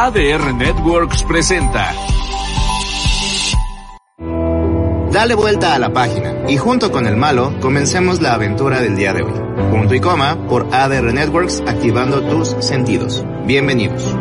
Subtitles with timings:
[0.00, 1.92] ADR Networks presenta.
[5.10, 9.12] Dale vuelta a la página y junto con el malo comencemos la aventura del día
[9.12, 9.32] de hoy.
[9.72, 13.24] Punto y coma por ADR Networks activando tus sentidos.
[13.44, 14.14] Bienvenidos.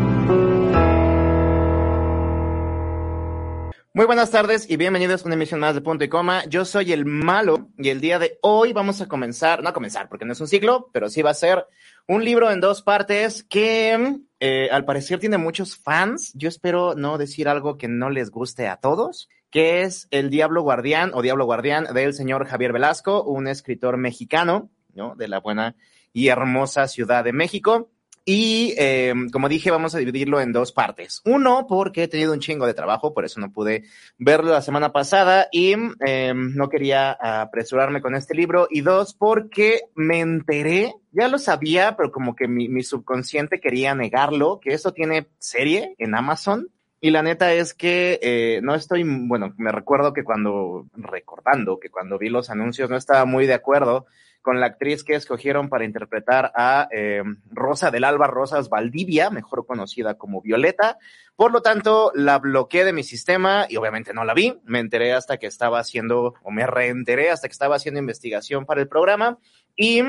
[3.93, 6.45] Muy buenas tardes y bienvenidos a una emisión más de Punto y Coma.
[6.45, 10.09] Yo soy el malo y el día de hoy vamos a comenzar, no a comenzar
[10.09, 11.67] porque no es un ciclo, pero sí va a ser
[12.07, 16.31] un libro en dos partes que eh, al parecer tiene muchos fans.
[16.35, 20.61] Yo espero no decir algo que no les guste a todos, que es El Diablo
[20.61, 25.15] Guardián o Diablo Guardián del señor Javier Velasco, un escritor mexicano, ¿no?
[25.15, 25.75] De la buena
[26.13, 27.89] y hermosa Ciudad de México.
[28.29, 31.21] Y eh, como dije, vamos a dividirlo en dos partes.
[31.23, 33.85] Uno, porque he tenido un chingo de trabajo, por eso no pude
[34.17, 35.75] verlo la semana pasada y
[36.05, 38.67] eh, no quería apresurarme con este libro.
[38.69, 43.95] Y dos, porque me enteré, ya lo sabía, pero como que mi, mi subconsciente quería
[43.95, 46.67] negarlo, que eso tiene serie en Amazon.
[46.99, 51.89] Y la neta es que eh, no estoy, bueno, me recuerdo que cuando, recordando que
[51.89, 54.05] cuando vi los anuncios no estaba muy de acuerdo
[54.47, 59.65] con la actriz que escogieron para interpretar a eh, Rosa del Alba Rosas Valdivia, mejor
[59.65, 60.99] conocida como Violeta.
[61.35, 64.57] Por lo tanto, la bloqueé de mi sistema y obviamente no la vi.
[64.63, 68.79] Me enteré hasta que estaba haciendo, o me reenteré hasta que estaba haciendo investigación para
[68.79, 69.37] el programa.
[69.75, 70.01] Y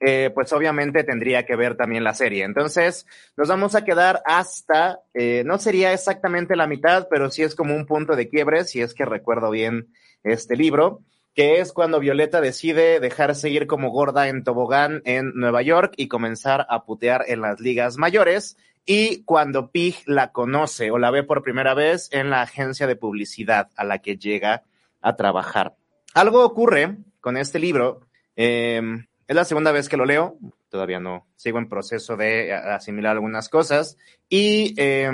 [0.00, 2.44] eh, pues obviamente tendría que ver también la serie.
[2.44, 3.04] Entonces,
[3.36, 7.76] nos vamos a quedar hasta, eh, no sería exactamente la mitad, pero sí es como
[7.76, 11.02] un punto de quiebre, si es que recuerdo bien este libro
[11.34, 16.08] que es cuando Violeta decide dejarse ir como gorda en tobogán en Nueva York y
[16.08, 21.22] comenzar a putear en las ligas mayores, y cuando Pig la conoce o la ve
[21.22, 24.64] por primera vez en la agencia de publicidad a la que llega
[25.00, 25.76] a trabajar.
[26.14, 28.00] Algo ocurre con este libro,
[28.36, 28.82] eh,
[29.26, 30.36] es la segunda vez que lo leo,
[30.68, 33.96] todavía no, sigo en proceso de asimilar algunas cosas,
[34.28, 35.10] y eh,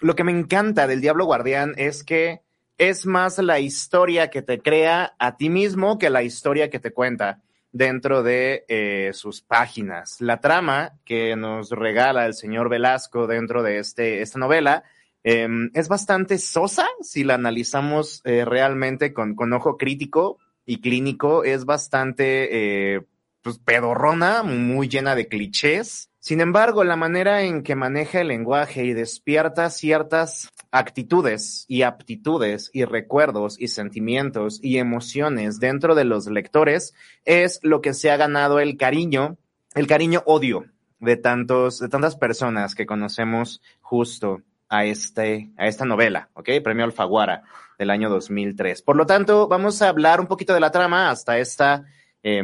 [0.00, 2.42] lo que me encanta del Diablo Guardián es que
[2.78, 6.92] es más la historia que te crea a ti mismo que la historia que te
[6.92, 7.42] cuenta
[7.72, 10.20] dentro de eh, sus páginas.
[10.20, 14.84] La trama que nos regala el señor Velasco dentro de este, esta novela
[15.24, 21.44] eh, es bastante sosa si la analizamos eh, realmente con, con, ojo crítico y clínico.
[21.44, 23.06] Es bastante
[23.42, 26.10] pues, pedorrona, muy llena de clichés.
[26.26, 32.68] Sin embargo, la manera en que maneja el lenguaje y despierta ciertas actitudes y aptitudes
[32.72, 36.94] y recuerdos y sentimientos y emociones dentro de los lectores
[37.24, 39.36] es lo que se ha ganado el cariño,
[39.76, 40.64] el cariño odio
[40.98, 46.48] de tantos, de tantas personas que conocemos justo a este, a esta novela, ¿ok?
[46.64, 47.44] Premio Alfaguara
[47.78, 48.82] del año 2003.
[48.82, 51.84] Por lo tanto, vamos a hablar un poquito de la trama hasta esta
[52.24, 52.42] eh,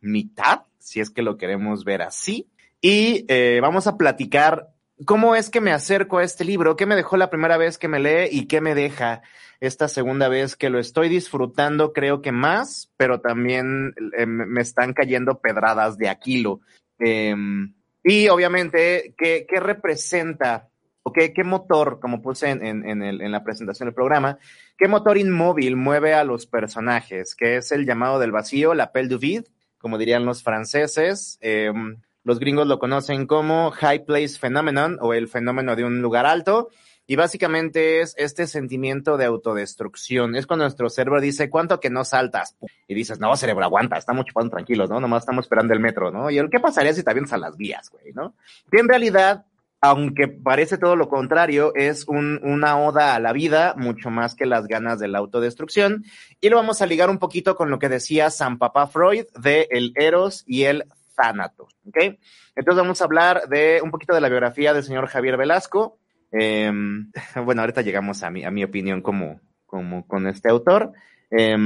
[0.00, 2.46] mitad, si es que lo queremos ver así.
[2.86, 4.68] Y eh, vamos a platicar
[5.06, 7.88] cómo es que me acerco a este libro, qué me dejó la primera vez que
[7.88, 9.22] me lee y qué me deja
[9.58, 14.92] esta segunda vez que lo estoy disfrutando, creo que más, pero también eh, me están
[14.92, 16.60] cayendo pedradas de Aquilo.
[16.98, 17.34] Eh,
[18.02, 20.68] y obviamente, ¿qué, qué representa
[21.14, 24.38] qué, qué, motor, como puse en, en, la presentación del programa,
[24.76, 29.08] qué motor inmóvil mueve a los personajes, que es el llamado del vacío, la pelle
[29.08, 29.44] du vide,
[29.78, 31.38] como dirían los franceses.
[31.40, 31.72] Eh,
[32.24, 36.70] los gringos lo conocen como High Place Phenomenon o el fenómeno de un lugar alto.
[37.06, 40.36] Y básicamente es este sentimiento de autodestrucción.
[40.36, 42.56] Es cuando nuestro cerebro dice, ¿cuánto que no saltas?
[42.88, 45.00] Y dices, no, cerebro, aguanta, estamos chupando tranquilos, ¿no?
[45.00, 46.30] Nomás estamos esperando el metro, ¿no?
[46.30, 48.34] Y el qué pasaría si te avientas a las vías, güey, ¿no?
[48.70, 49.44] Que en realidad,
[49.82, 54.46] aunque parece todo lo contrario, es un, una oda a la vida, mucho más que
[54.46, 56.06] las ganas de la autodestrucción.
[56.40, 59.68] Y lo vamos a ligar un poquito con lo que decía San Papá Freud de
[59.70, 61.96] el Eros y el Thanatos, ¿ok?
[62.56, 65.98] Entonces vamos a hablar de un poquito de la biografía del señor Javier Velasco.
[66.32, 66.70] Eh,
[67.44, 70.92] bueno, ahorita llegamos a mi, a mi opinión como, como con este autor.
[71.30, 71.56] Eh,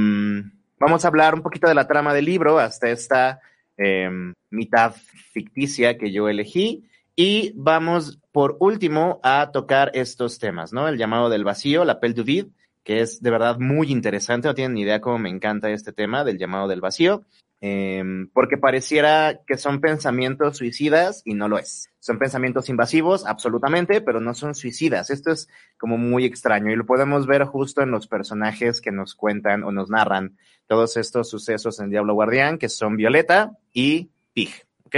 [0.79, 3.41] vamos a hablar un poquito de la trama del libro hasta esta
[3.77, 4.09] eh,
[4.49, 4.93] mitad
[5.31, 6.85] ficticia que yo elegí.
[7.15, 10.87] Y vamos, por último, a tocar estos temas, ¿no?
[10.87, 12.49] El llamado del vacío, la pelle du vide,
[12.83, 14.47] que es de verdad muy interesante.
[14.47, 17.25] No tienen ni idea cómo me encanta este tema del llamado del vacío.
[17.61, 21.89] Em, porque pareciera que son pensamientos suicidas y no lo es.
[21.99, 25.09] Son pensamientos invasivos, absolutamente, pero no son suicidas.
[25.09, 29.15] Esto es como muy extraño y lo podemos ver justo en los personajes que nos
[29.15, 34.65] cuentan o nos narran todos estos sucesos en Diablo Guardián, que son Violeta y Pig,
[34.85, 34.95] ¿ok?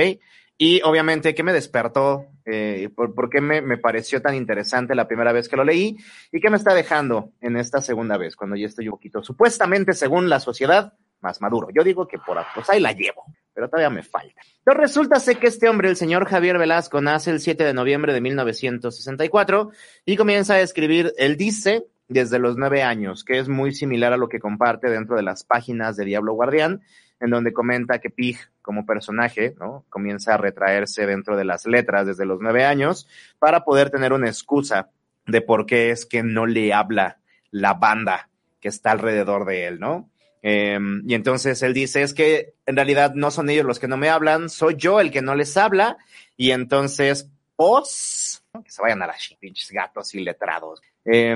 [0.58, 2.28] Y obviamente, ¿qué me despertó?
[2.46, 5.98] Eh, por, qué me, pareció tan interesante la primera vez que lo leí?
[6.32, 9.94] ¿Y qué me está dejando en esta segunda vez, cuando ya estoy un poquito, supuestamente,
[9.94, 11.70] según la sociedad, más maduro?
[11.74, 14.42] Yo digo que por pues ahí la llevo, pero todavía me falta.
[14.64, 18.22] Pero resulta que este hombre, el señor Javier Velasco, nace el 7 de noviembre de
[18.22, 19.72] 1964
[20.06, 24.18] y comienza a escribir, él dice, desde los nueve años, que es muy similar a
[24.18, 26.82] lo que comparte dentro de las páginas de Diablo Guardián,
[27.22, 29.86] en donde comenta que Pig como personaje, ¿no?
[29.90, 33.08] Comienza a retraerse dentro de las letras desde los nueve años
[33.40, 34.90] para poder tener una excusa
[35.26, 37.20] de por qué es que no le habla
[37.52, 38.30] la banda
[38.60, 40.10] que está alrededor de él, ¿no?
[40.44, 43.98] Eh, y entonces él dice, es que en realidad no son ellos los que no
[43.98, 45.98] me hablan, soy yo el que no les habla,
[46.38, 50.82] y entonces, pues, que se vayan a las pinches gatos y letrados.
[51.06, 51.36] Eh,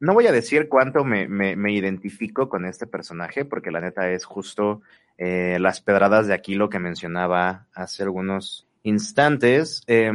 [0.00, 4.10] no voy a decir cuánto me, me, me, identifico con este personaje, porque la neta
[4.10, 4.82] es justo
[5.16, 9.82] eh, las pedradas de aquí lo que mencionaba hace algunos instantes.
[9.86, 10.12] Eh,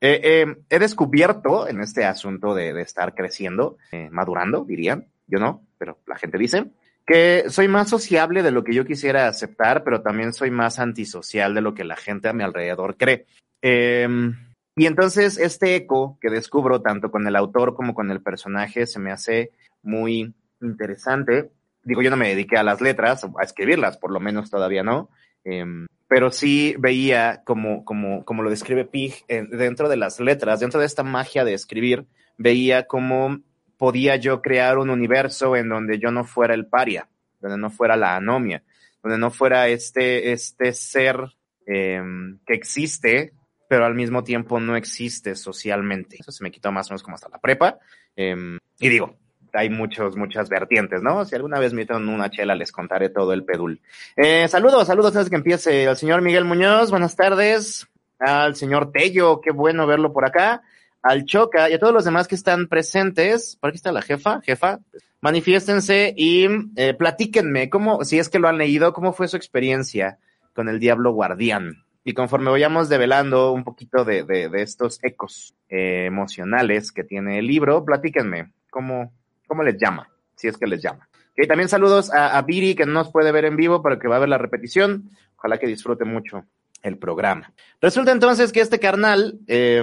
[0.00, 5.98] he descubierto en este asunto de, de estar creciendo, eh, madurando, dirían, yo no, pero
[6.06, 6.66] la gente dice,
[7.08, 11.54] que soy más sociable de lo que yo quisiera aceptar, pero también soy más antisocial
[11.54, 13.26] de lo que la gente a mi alrededor cree.
[13.62, 14.36] Em,
[14.76, 19.00] y entonces este eco que descubro tanto con el autor como con el personaje se
[19.00, 19.50] me hace
[19.82, 21.50] muy interesante
[21.88, 25.10] digo, yo no me dediqué a las letras, a escribirlas, por lo menos todavía no,
[25.44, 25.64] eh,
[26.06, 30.80] pero sí veía como, como, como lo describe Pig eh, dentro de las letras, dentro
[30.80, 32.06] de esta magia de escribir,
[32.36, 33.40] veía cómo
[33.78, 37.08] podía yo crear un universo en donde yo no fuera el paria,
[37.40, 38.62] donde no fuera la anomia,
[39.02, 41.20] donde no fuera este, este ser
[41.66, 42.02] eh,
[42.44, 43.32] que existe,
[43.68, 46.16] pero al mismo tiempo no existe socialmente.
[46.18, 47.78] Eso se me quitó más o menos como hasta la prepa.
[48.16, 49.16] Eh, y digo,
[49.52, 51.24] hay muchos, muchas vertientes, ¿no?
[51.24, 53.80] Si alguna vez me en una chela, les contaré todo el pedul.
[54.16, 57.86] Eh, saludos, saludos antes que empiece al señor Miguel Muñoz, buenas tardes.
[58.18, 60.62] Al señor Tello, qué bueno verlo por acá.
[61.02, 63.56] Al Choca y a todos los demás que están presentes.
[63.60, 64.80] Por aquí está la jefa, jefa.
[65.20, 66.46] Manifiéstense y
[66.76, 70.18] eh, platíquenme cómo, si es que lo han leído, cómo fue su experiencia
[70.54, 71.84] con el Diablo Guardián.
[72.04, 77.38] Y conforme vayamos develando un poquito de, de, de estos ecos eh, emocionales que tiene
[77.40, 79.12] el libro, platíquenme cómo,
[79.48, 80.08] ¿Cómo les llama?
[80.36, 81.08] Si es que les llama.
[81.32, 84.06] Okay, también saludos a, a Viri, que no nos puede ver en vivo, pero que
[84.06, 85.10] va a ver la repetición.
[85.36, 86.44] Ojalá que disfrute mucho
[86.82, 87.52] el programa.
[87.80, 89.82] Resulta entonces que este carnal eh,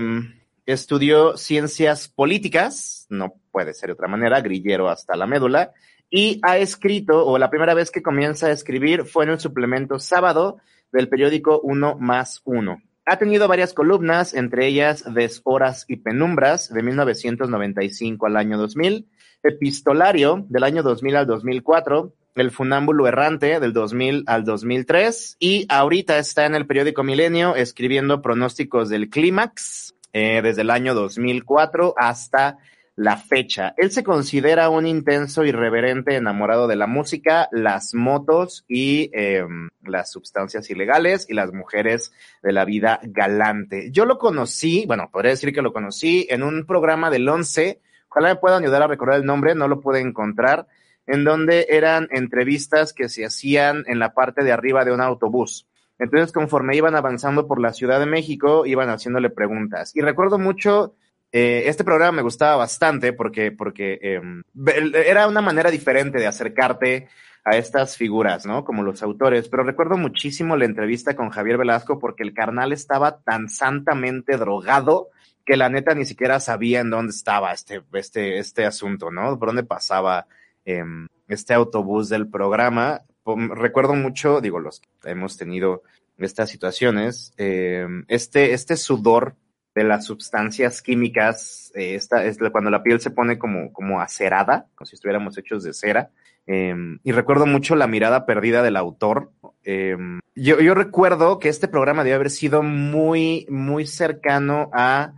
[0.66, 5.72] estudió ciencias políticas, no puede ser de otra manera, grillero hasta la médula,
[6.10, 10.00] y ha escrito, o la primera vez que comienza a escribir fue en el suplemento
[10.00, 10.58] sábado
[10.92, 12.82] del periódico Uno más Uno.
[13.06, 19.08] Ha tenido varias columnas, entre ellas Deshoras y Penumbras, de 1995 al año 2000,
[19.44, 26.18] Epistolario del año 2000 al 2004, El Funámbulo Errante del 2000 al 2003 y ahorita
[26.18, 32.58] está en el periódico Milenio escribiendo pronósticos del clímax eh, desde el año 2004 hasta
[32.96, 33.74] la fecha.
[33.76, 39.46] Él se considera un intenso y reverente enamorado de la música, las motos y eh,
[39.84, 43.92] las sustancias ilegales y las mujeres de la vida galante.
[43.92, 48.30] Yo lo conocí, bueno, podría decir que lo conocí en un programa del 11 ojalá
[48.30, 50.68] me puedan ayudar a recordar el nombre, no lo pude encontrar,
[51.06, 55.68] en donde eran entrevistas que se hacían en la parte de arriba de un autobús.
[56.00, 59.96] Entonces, conforme iban avanzando por la Ciudad de México, iban haciéndole preguntas.
[59.96, 60.96] Y recuerdo mucho,
[61.32, 64.22] eh, este programa me gustaba bastante porque, porque eh,
[65.06, 67.08] era una manera diferente de acercarte
[67.46, 68.66] a estas figuras, ¿no?
[68.66, 69.48] Como los autores.
[69.50, 75.10] Pero recuerdo muchísimo la entrevista con Javier Velasco porque el carnal estaba tan santamente drogado
[75.46, 79.38] que la neta ni siquiera sabía en dónde estaba este, este, este asunto, ¿no?
[79.38, 80.25] Por dónde pasaba
[80.66, 80.84] eh,
[81.28, 83.02] este autobús del programa.
[83.25, 85.84] Recuerdo mucho, digo, los que hemos tenido
[86.17, 89.36] estas situaciones, eh, este, este sudor
[89.75, 94.67] de las sustancias químicas, eh, esta es cuando la piel se pone como, como acerada,
[94.74, 96.10] como si estuviéramos hechos de cera.
[96.48, 99.32] Eh, y recuerdo mucho la mirada perdida del autor.
[99.65, 99.98] Eh,
[100.34, 105.13] yo, yo recuerdo que este programa debe haber sido muy, muy cercano a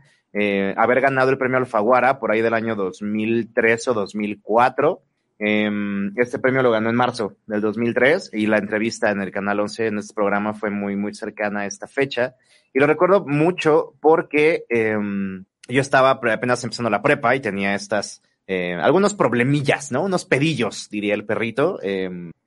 [0.75, 5.01] haber ganado el premio Alfaguara por ahí del año 2003 o 2004.
[5.39, 5.69] Eh,
[6.15, 9.87] este premio lo ganó en marzo del 2003 y la entrevista en el Canal 11
[9.87, 12.35] en este programa fue muy, muy cercana a esta fecha.
[12.73, 14.97] Y lo recuerdo mucho porque eh,
[15.67, 20.03] yo estaba apenas empezando la prepa y tenía estas, eh, algunos problemillas, ¿no?
[20.03, 21.79] Unos pedillos, diría el perrito,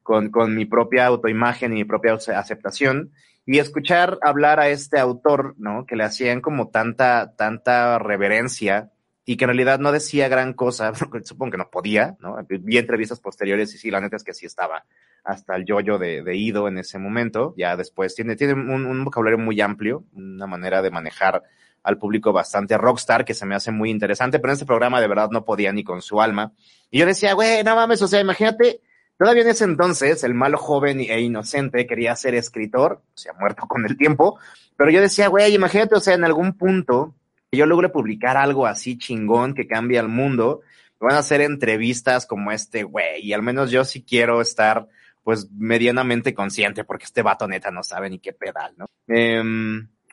[0.02, 3.12] con, con mi propia autoimagen y mi propia aceptación
[3.46, 5.86] y escuchar hablar a este autor, ¿no?
[5.86, 8.90] Que le hacían como tanta, tanta reverencia
[9.24, 10.92] y que en realidad no decía gran cosa,
[11.24, 12.36] supongo que no podía, ¿no?
[12.48, 14.84] Vi entrevistas posteriores y sí, la neta es que sí estaba
[15.24, 19.04] hasta el yoyo de, de Ido en ese momento, ya después tiene, tiene un, un,
[19.04, 21.42] vocabulario muy amplio, una manera de manejar
[21.82, 25.08] al público bastante rockstar que se me hace muy interesante, pero en este programa de
[25.08, 26.52] verdad no podía ni con su alma.
[26.90, 28.80] Y yo decía, güey, no mames, o sea, imagínate,
[29.18, 33.66] todavía en ese entonces el malo joven e inocente quería ser escritor, se ha muerto
[33.66, 34.38] con el tiempo,
[34.76, 37.14] pero yo decía, güey, imagínate, o sea, en algún punto
[37.52, 40.60] yo logre publicar algo así chingón que cambie al mundo,
[41.00, 44.86] van a hacer entrevistas como este güey, y al menos yo sí quiero estar
[45.24, 48.86] pues medianamente consciente, porque este vato neta no sabe ni qué pedal, ¿no?
[49.06, 49.42] Eh,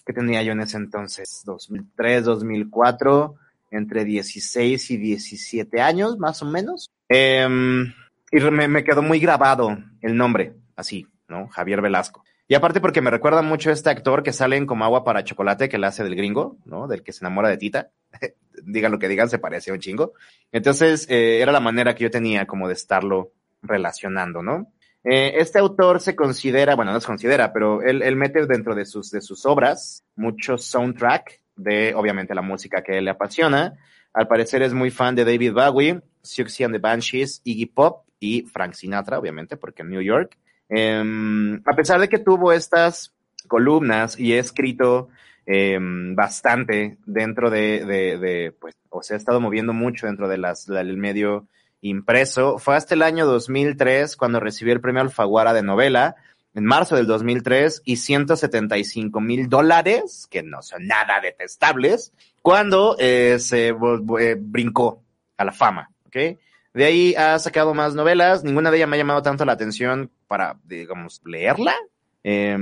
[0.06, 1.44] ¿Qué tenía yo en ese entonces?
[1.46, 3.36] 2003, 2004,
[3.72, 6.90] entre 16 y 17 años, más o menos.
[7.10, 7.48] Eh,
[8.32, 11.48] y me quedó muy grabado el nombre, así, ¿no?
[11.48, 12.24] Javier Velasco.
[12.48, 15.24] Y aparte porque me recuerda mucho a este actor que sale en Como Agua para
[15.24, 16.88] Chocolate, que le hace del gringo, ¿no?
[16.88, 17.90] Del que se enamora de Tita.
[18.64, 20.14] digan lo que digan, se parecía un chingo.
[20.52, 24.72] Entonces, eh, era la manera que yo tenía como de estarlo relacionando, ¿no?
[25.04, 28.86] Eh, este autor se considera, bueno, no se considera, pero él, él mete dentro de
[28.86, 33.78] sus, de sus obras mucho soundtrack de, obviamente, la música que él le apasiona.
[34.14, 38.44] Al parecer es muy fan de David Bowie, Siouxsie and the Banshees, Iggy Pop y
[38.44, 40.38] Frank Sinatra, obviamente, porque en New York.
[40.70, 43.14] Eh, a pesar de que tuvo estas
[43.48, 45.10] columnas y he escrito
[45.46, 50.98] eh, bastante dentro de, pues, o sea, ha estado moviendo mucho dentro de las, del
[50.98, 51.48] medio
[51.82, 52.60] impreso.
[52.60, 56.16] Fue hasta el año 2003 cuando recibió el premio Alfaguara de novela,
[56.54, 63.38] en marzo del 2003, y 175 mil dólares, que no son nada detestables, cuando eh,
[63.40, 65.04] se eh, brincó
[65.38, 66.40] a la fama, ¿ok?
[66.78, 70.12] De ahí ha sacado más novelas, ninguna de ellas me ha llamado tanto la atención
[70.28, 71.74] para, digamos, leerla.
[72.24, 72.56] Eh,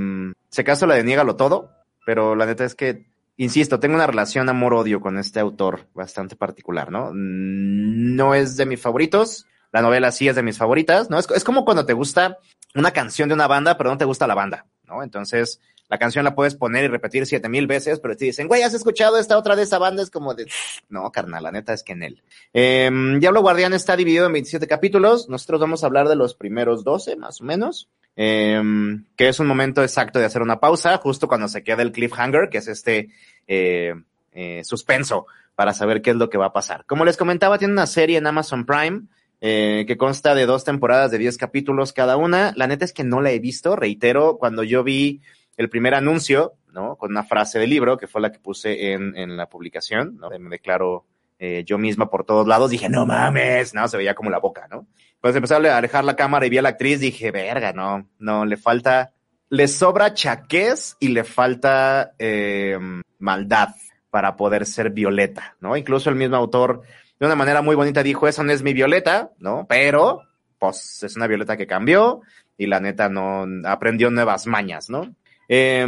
[0.48, 1.70] se acaso la de Niégalo Todo,
[2.06, 6.90] pero la neta es que, insisto, tengo una relación amor-odio con este autor bastante particular,
[6.90, 7.10] ¿no?
[7.12, 11.18] No es de mis favoritos, la novela sí es de mis favoritas, ¿no?
[11.18, 12.38] Es, es como cuando te gusta
[12.74, 15.02] una canción de una banda, pero no te gusta la banda, ¿no?
[15.02, 18.62] Entonces, la canción la puedes poner y repetir siete mil veces, pero te dicen, güey,
[18.62, 20.02] ¿has escuchado esta otra de esa banda?
[20.02, 20.46] Es como de,
[20.88, 22.22] no, carnal, la neta es que en él.
[22.52, 25.28] Eh, Diablo Guardián está dividido en 27 capítulos.
[25.28, 27.88] Nosotros vamos a hablar de los primeros 12, más o menos.
[28.16, 28.62] Eh,
[29.16, 32.48] que es un momento exacto de hacer una pausa, justo cuando se queda el cliffhanger,
[32.48, 33.10] que es este
[33.46, 33.94] eh,
[34.32, 36.84] eh, suspenso para saber qué es lo que va a pasar.
[36.86, 39.02] Como les comentaba, tiene una serie en Amazon Prime.
[39.42, 42.54] Eh, que consta de dos temporadas de 10 capítulos cada una.
[42.56, 45.20] La neta es que no la he visto, reitero, cuando yo vi
[45.56, 46.96] el primer anuncio, ¿no?
[46.96, 50.28] Con una frase del libro, que fue la que puse en, en la publicación, ¿no?
[50.30, 51.04] Me declaro
[51.38, 54.68] eh, yo misma por todos lados, dije, no mames, no, se veía como la boca,
[54.70, 54.86] ¿no?
[55.20, 58.46] Pues empecé a alejar la cámara y vi a la actriz, dije, verga, no, no,
[58.46, 59.12] le falta,
[59.50, 62.78] le sobra chaquez y le falta eh,
[63.18, 63.70] maldad
[64.10, 65.76] para poder ser Violeta, ¿no?
[65.76, 66.82] Incluso el mismo autor,
[67.20, 69.66] de una manera muy bonita, dijo, esa no es mi Violeta, ¿no?
[69.68, 70.22] Pero,
[70.58, 72.22] pues, es una Violeta que cambió
[72.56, 75.14] y la neta no aprendió nuevas mañas, ¿no?
[75.48, 75.86] Eh,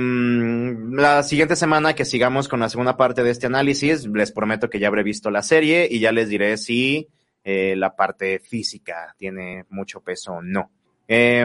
[0.92, 4.78] la siguiente semana que sigamos con la segunda parte de este análisis, les prometo que
[4.78, 7.08] ya habré visto la serie y ya les diré si
[7.44, 10.70] eh, la parte física tiene mucho peso o no.
[11.06, 11.44] Eh,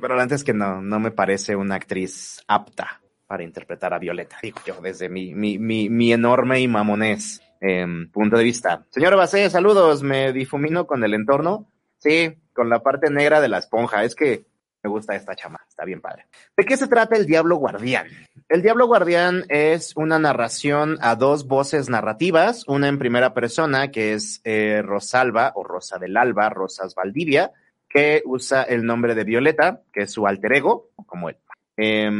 [0.00, 4.58] pero antes que no, no me parece una actriz apta para interpretar a Violeta, digo
[4.66, 8.84] yo, desde mi, mi, mi, mi enorme y mamonés eh, punto de vista.
[8.90, 11.66] Señora Bacé, saludos, me difumino con el entorno.
[11.98, 14.04] Sí, con la parte negra de la esponja.
[14.04, 14.44] Es que
[14.82, 16.26] me gusta esta chama, está bien padre.
[16.56, 18.06] ¿De qué se trata el Diablo Guardián?
[18.48, 24.14] El Diablo Guardián es una narración a dos voces narrativas, una en primera persona que
[24.14, 27.52] es eh, Rosalba o Rosa del Alba, Rosas Valdivia,
[27.88, 31.36] que usa el nombre de Violeta, que es su alter ego, como él.
[31.76, 32.10] Eh,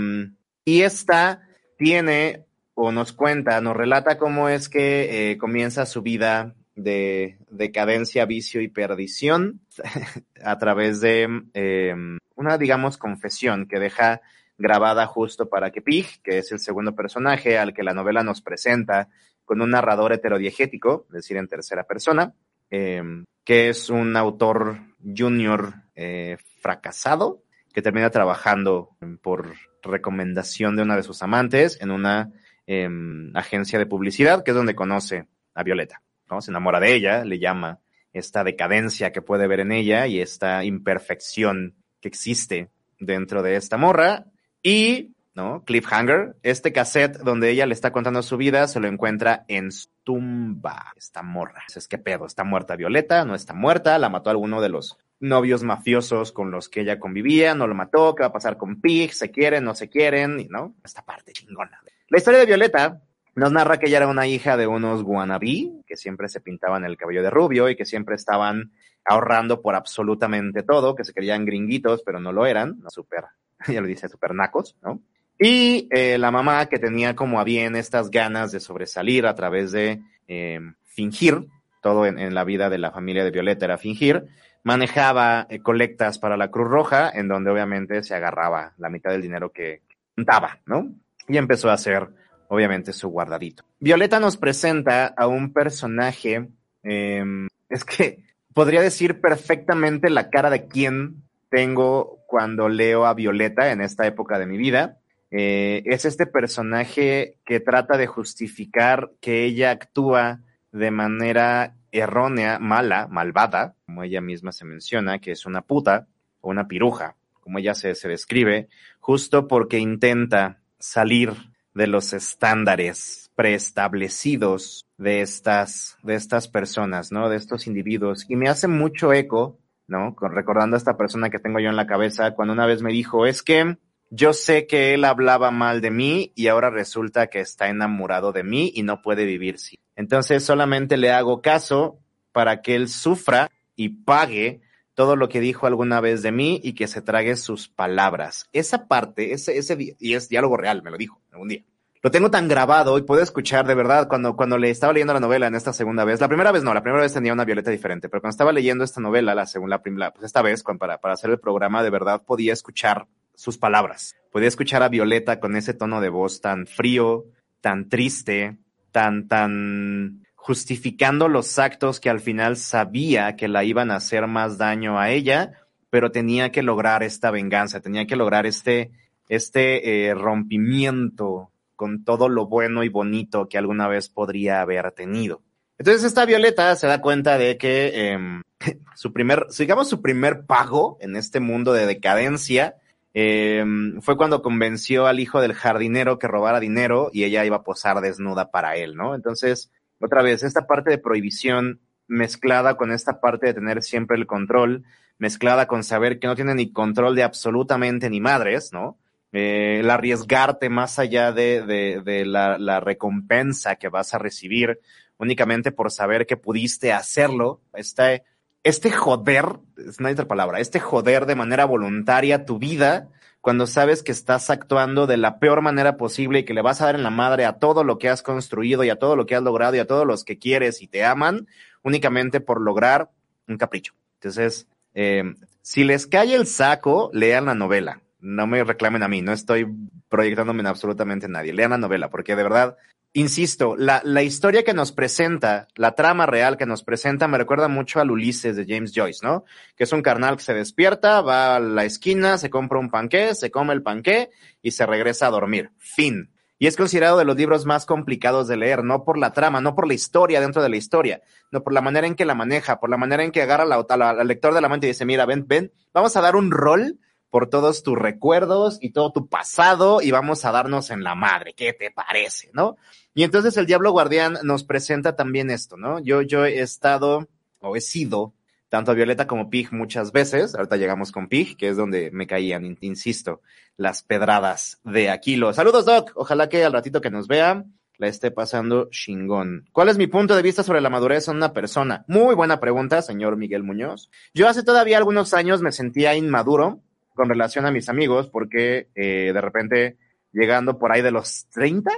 [0.65, 1.43] y esta
[1.77, 8.25] tiene o nos cuenta, nos relata cómo es que eh, comienza su vida de decadencia,
[8.25, 9.61] vicio y perdición
[10.45, 11.95] a través de eh,
[12.39, 14.21] una, digamos, confesión que deja
[14.57, 18.41] grabada justo para que Pig, que es el segundo personaje al que la novela nos
[18.41, 19.09] presenta,
[19.45, 22.35] con un narrador heterodiegético, es decir, en tercera persona,
[22.71, 23.03] eh,
[23.45, 27.43] que es un autor junior eh, fracasado,
[27.73, 32.33] que termina trabajando por recomendación de una de sus amantes en una
[32.67, 32.89] eh,
[33.35, 36.03] agencia de publicidad, que es donde conoce a Violeta.
[36.41, 37.81] Se enamora de ella, le llama
[38.13, 43.77] esta decadencia que puede ver en ella y esta imperfección que existe dentro de esta
[43.77, 44.27] morra
[44.63, 45.63] y ¿no?
[45.65, 46.35] Cliffhanger.
[46.43, 50.93] Este cassette donde ella le está contando su vida se lo encuentra en su tumba.
[50.97, 51.63] Esta morra.
[51.75, 55.63] Es que pedo, está muerta Violeta, no está muerta, la mató alguno de los novios
[55.63, 59.13] mafiosos con los que ella convivía, no lo mató, ¿qué va a pasar con Pig?
[59.13, 60.49] ¿Se quieren, no se quieren?
[60.51, 60.75] ¿No?
[60.85, 61.81] Esta parte chingona.
[62.09, 63.01] La historia de Violeta
[63.39, 66.97] nos narra que ella era una hija de unos wannabe que siempre se pintaban el
[66.97, 68.73] cabello de rubio y que siempre estaban
[69.05, 73.25] ahorrando por absolutamente todo, que se querían gringuitos, pero no lo eran, no super,
[73.69, 75.01] ya lo dice, super nacos, ¿no?
[75.39, 79.71] Y eh, la mamá que tenía como a bien estas ganas de sobresalir a través
[79.71, 81.47] de eh, fingir,
[81.81, 84.27] todo en, en, la vida de la familia de Violeta era fingir,
[84.65, 89.23] manejaba eh, colectas para la Cruz Roja, en donde obviamente se agarraba la mitad del
[89.23, 89.83] dinero que
[90.17, 90.91] juntaba, ¿no?
[91.29, 92.09] Y empezó a hacer,
[92.49, 93.65] obviamente, su guardadito.
[93.79, 96.49] Violeta nos presenta a un personaje,
[96.83, 98.25] em, es que
[98.55, 104.39] podría decir perfectamente la cara de quién tengo cuando leo a Violeta en esta época
[104.39, 104.99] de mi vida.
[105.31, 110.41] Eh, es este personaje que trata de justificar que ella actúa
[110.73, 116.07] de manera errónea, mala, malvada, como ella misma se menciona, que es una puta
[116.41, 118.69] o una piruja, como ella se describe,
[119.01, 121.33] justo porque intenta salir
[121.79, 127.29] de los estándares preestablecidos de estas, de estas personas, ¿no?
[127.29, 128.27] De estos individuos.
[128.29, 130.15] Y me hace mucho eco, ¿no?
[130.21, 133.27] Recordando a esta persona que tengo yo en la cabeza, cuando una vez me dijo,
[133.27, 133.79] es que
[134.11, 138.43] yo sé que él hablaba mal de mí y ahora resulta que está enamorado de
[138.43, 139.79] mí y no puede vivir sin.
[139.95, 142.01] Entonces solamente le hago caso
[142.33, 144.63] para que él sufra y pague
[144.99, 148.49] todo lo que dijo alguna vez de mí y que se trague sus palabras.
[148.53, 151.63] Esa parte, ese, ese, y es diálogo real, me lo dijo algún día.
[152.03, 155.21] Lo tengo tan grabado y puedo escuchar de verdad cuando, cuando le estaba leyendo la
[155.21, 156.21] novela en esta segunda vez.
[156.21, 158.83] La primera vez no, la primera vez tenía una violeta diferente, pero cuando estaba leyendo
[158.83, 162.25] esta novela, la segunda, primera, pues esta vez, para, para hacer el programa, de verdad
[162.27, 164.17] podía escuchar sus palabras.
[164.33, 167.27] Podía escuchar a Violeta con ese tono de voz tan frío,
[167.61, 168.59] tan triste,
[168.91, 174.57] tan, tan justificando los actos que al final sabía que la iban a hacer más
[174.57, 175.53] daño a ella,
[175.91, 178.91] pero tenía que lograr esta venganza, tenía que lograr este,
[179.29, 185.43] este eh, rompimiento con todo lo bueno y bonito que alguna vez podría haber tenido.
[185.77, 188.19] Entonces esta Violeta se da cuenta de que eh,
[188.95, 192.77] su primer, digamos su primer pago en este mundo de decadencia
[193.13, 193.63] eh,
[194.01, 198.01] fue cuando convenció al hijo del jardinero que robara dinero y ella iba a posar
[198.01, 199.15] desnuda para él, ¿no?
[199.15, 199.71] Entonces,
[200.01, 204.85] otra vez, esta parte de prohibición mezclada con esta parte de tener siempre el control,
[205.19, 208.99] mezclada con saber que no tiene ni control de absolutamente ni madres, ¿no?
[209.33, 214.81] Eh, el arriesgarte más allá de, de, de la, la, recompensa que vas a recibir
[215.19, 218.25] únicamente por saber que pudiste hacerlo, este,
[218.63, 219.45] este joder,
[219.77, 224.51] es una otra palabra, este joder de manera voluntaria tu vida cuando sabes que estás
[224.51, 227.45] actuando de la peor manera posible y que le vas a dar en la madre
[227.45, 229.87] a todo lo que has construido y a todo lo que has logrado y a
[229.87, 231.47] todos los que quieres y te aman
[231.83, 233.11] únicamente por lograr
[233.47, 233.95] un capricho.
[234.15, 235.23] Entonces, eh,
[235.63, 238.03] si les cae el saco, lean la novela.
[238.21, 239.67] No me reclamen a mí, no estoy
[240.09, 241.53] proyectándome en absolutamente nadie.
[241.53, 242.77] Lean la novela, porque de verdad
[243.21, 248.01] insisto, la, historia que nos presenta, la trama real que nos presenta, me recuerda mucho
[248.01, 249.45] al Ulises de James Joyce, ¿no?
[249.77, 253.35] Que es un carnal que se despierta, va a la esquina, se compra un panqué,
[253.35, 254.31] se come el panqué
[254.63, 255.71] y se regresa a dormir.
[255.79, 256.33] Fin.
[256.61, 259.75] Y es considerado de los libros más complicados de leer, no por la trama, no
[259.75, 262.81] por la historia dentro de la historia, no por la manera en que la maneja,
[262.81, 265.25] por la manera en que agarra la, al lector de la mente y dice, mira,
[265.25, 266.99] ven, ven, vamos a dar un rol
[267.31, 271.55] por todos tus recuerdos y todo tu pasado y vamos a darnos en la madre.
[271.55, 272.51] ¿Qué te parece?
[272.53, 272.77] ¿No?
[273.15, 275.99] Y entonces el Diablo Guardián nos presenta también esto, ¿no?
[276.01, 277.29] Yo, yo he estado
[277.61, 278.35] o he sido
[278.69, 280.55] tanto Violeta como Pig muchas veces.
[280.55, 283.41] Ahorita llegamos con Pig, que es donde me caían, insisto,
[283.77, 285.53] las pedradas de Aquilo.
[285.53, 286.13] Saludos, Doc.
[286.15, 287.65] Ojalá que al ratito que nos vea
[287.99, 289.69] la esté pasando chingón.
[289.73, 292.05] ¿Cuál es mi punto de vista sobre la madurez en una persona?
[292.07, 294.09] Muy buena pregunta, señor Miguel Muñoz.
[294.33, 296.81] Yo hace todavía algunos años me sentía inmaduro
[297.15, 299.97] con relación a mis amigos porque eh, de repente
[300.33, 301.91] llegando por ahí de los 30,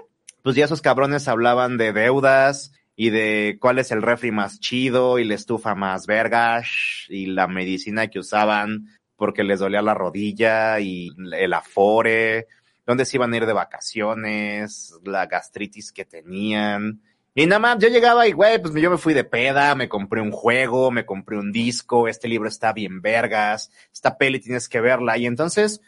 [0.43, 5.19] pues ya esos cabrones hablaban de deudas y de cuál es el refri más chido
[5.19, 6.69] y la estufa más vergas
[7.09, 12.47] y la medicina que usaban porque les dolía la rodilla y el afore,
[12.87, 17.03] dónde se iban a ir de vacaciones, la gastritis que tenían.
[17.35, 20.21] Y nada más, yo llegaba y, güey, pues yo me fui de peda, me compré
[20.21, 24.81] un juego, me compré un disco, este libro está bien vergas, esta peli tienes que
[24.81, 25.17] verla.
[25.17, 25.81] Y entonces,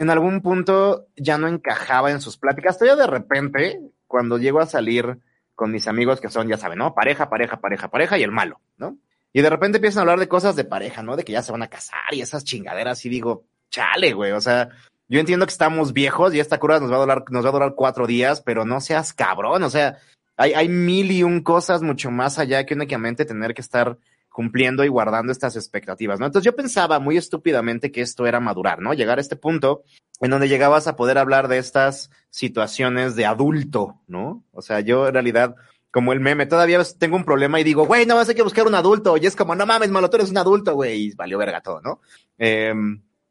[0.00, 2.78] en algún punto ya no encajaba en sus pláticas.
[2.78, 5.18] Todavía de repente, cuando llego a salir
[5.54, 6.94] con mis amigos que son, ya saben, ¿no?
[6.94, 8.96] Pareja, pareja, pareja, pareja y el malo, ¿no?
[9.34, 11.16] Y de repente empiezan a hablar de cosas de pareja, ¿no?
[11.16, 14.40] De que ya se van a casar y esas chingaderas y digo, chale, güey, o
[14.40, 14.70] sea,
[15.06, 17.52] yo entiendo que estamos viejos y esta cura nos va a durar, nos va a
[17.52, 19.98] durar cuatro días, pero no seas cabrón, o sea,
[20.38, 23.98] hay, hay mil y un cosas mucho más allá que únicamente tener que estar
[24.40, 26.24] cumpliendo y guardando estas expectativas, ¿no?
[26.24, 28.94] Entonces yo pensaba muy estúpidamente que esto era madurar, ¿no?
[28.94, 29.82] Llegar a este punto
[30.18, 34.42] en donde llegabas a poder hablar de estas situaciones de adulto, ¿no?
[34.52, 35.56] O sea, yo en realidad,
[35.90, 38.66] como el meme, todavía tengo un problema y digo, güey, no vas a que buscar
[38.66, 39.18] un adulto.
[39.18, 41.08] Y es como, no mames, malo, tú eres un adulto, güey.
[41.08, 42.00] Y valió verga todo, ¿no?
[42.38, 42.72] Eh,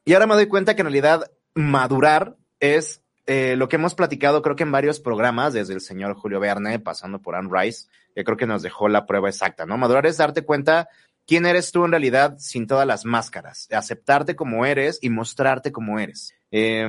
[0.06, 4.41] y ahora me doy cuenta que en realidad madurar es eh, lo que hemos platicado,
[4.43, 7.88] creo que en varios programas, desde el señor Julio Verne, pasando por Anne Rice,
[8.23, 9.77] creo que nos dejó la prueba exacta, ¿no?
[9.77, 10.89] Madurar es darte cuenta
[11.25, 15.99] quién eres tú en realidad sin todas las máscaras, aceptarte como eres y mostrarte como
[15.99, 16.34] eres.
[16.51, 16.88] Eh,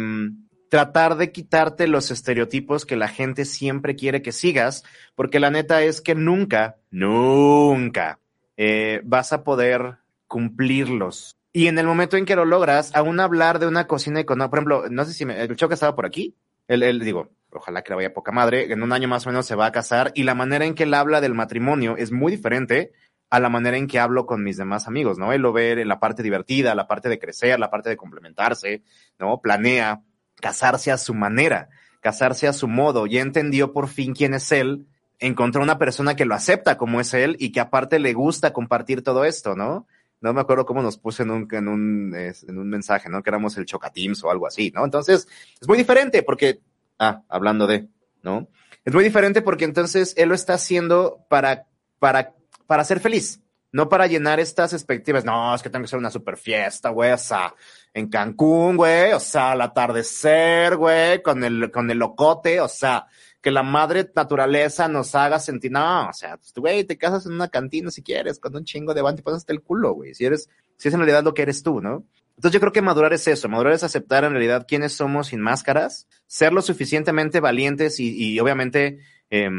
[0.70, 5.82] tratar de quitarte los estereotipos que la gente siempre quiere que sigas, porque la neta
[5.82, 8.20] es que nunca, nunca
[8.56, 11.36] eh, vas a poder cumplirlos.
[11.52, 14.58] Y en el momento en que lo logras, aún hablar de una cocina económica, por
[14.60, 16.36] ejemplo, no sé si me, el Choca estaba por aquí,
[16.68, 19.54] él, digo, ojalá que le vaya poca madre, en un año más o menos se
[19.54, 22.92] va a casar y la manera en que él habla del matrimonio es muy diferente
[23.28, 25.32] a la manera en que hablo con mis demás amigos, ¿no?
[25.32, 28.82] Él lo ve en la parte divertida, la parte de crecer, la parte de complementarse,
[29.18, 29.40] ¿no?
[29.40, 30.02] Planea
[30.40, 31.68] casarse a su manera,
[32.00, 34.86] casarse a su modo, ya entendió por fin quién es él,
[35.18, 39.02] encontró una persona que lo acepta como es él y que aparte le gusta compartir
[39.02, 39.86] todo esto, ¿no?
[40.20, 43.22] no me acuerdo cómo nos puse en un, en un, en un mensaje, ¿no?
[43.22, 44.84] Que éramos el Chocatims o algo así, ¿no?
[44.84, 45.26] Entonces,
[45.60, 46.60] es muy diferente porque,
[47.00, 47.88] ah, hablando de,
[48.22, 48.48] ¿no?
[48.84, 51.66] Es muy diferente porque entonces él lo está haciendo para,
[51.98, 52.34] para,
[52.66, 53.40] para ser feliz,
[53.72, 55.24] no para llenar estas expectativas.
[55.24, 57.54] No, es que tengo que hacer una super fiesta, güey, o sea,
[57.92, 63.06] en Cancún, güey, o sea, al atardecer, güey, con el, con el locote, o sea,
[63.40, 67.32] que la madre naturaleza nos haga sentir, no, o sea, pues, güey, te casas en
[67.32, 70.26] una cantina si quieres, con un chingo de banda y pasas el culo, güey, si
[70.26, 72.04] eres, si es en realidad lo que eres tú, ¿no?
[72.40, 75.42] Entonces yo creo que madurar es eso, madurar es aceptar en realidad quiénes somos sin
[75.42, 79.50] máscaras, ser lo suficientemente valientes y, y obviamente eh,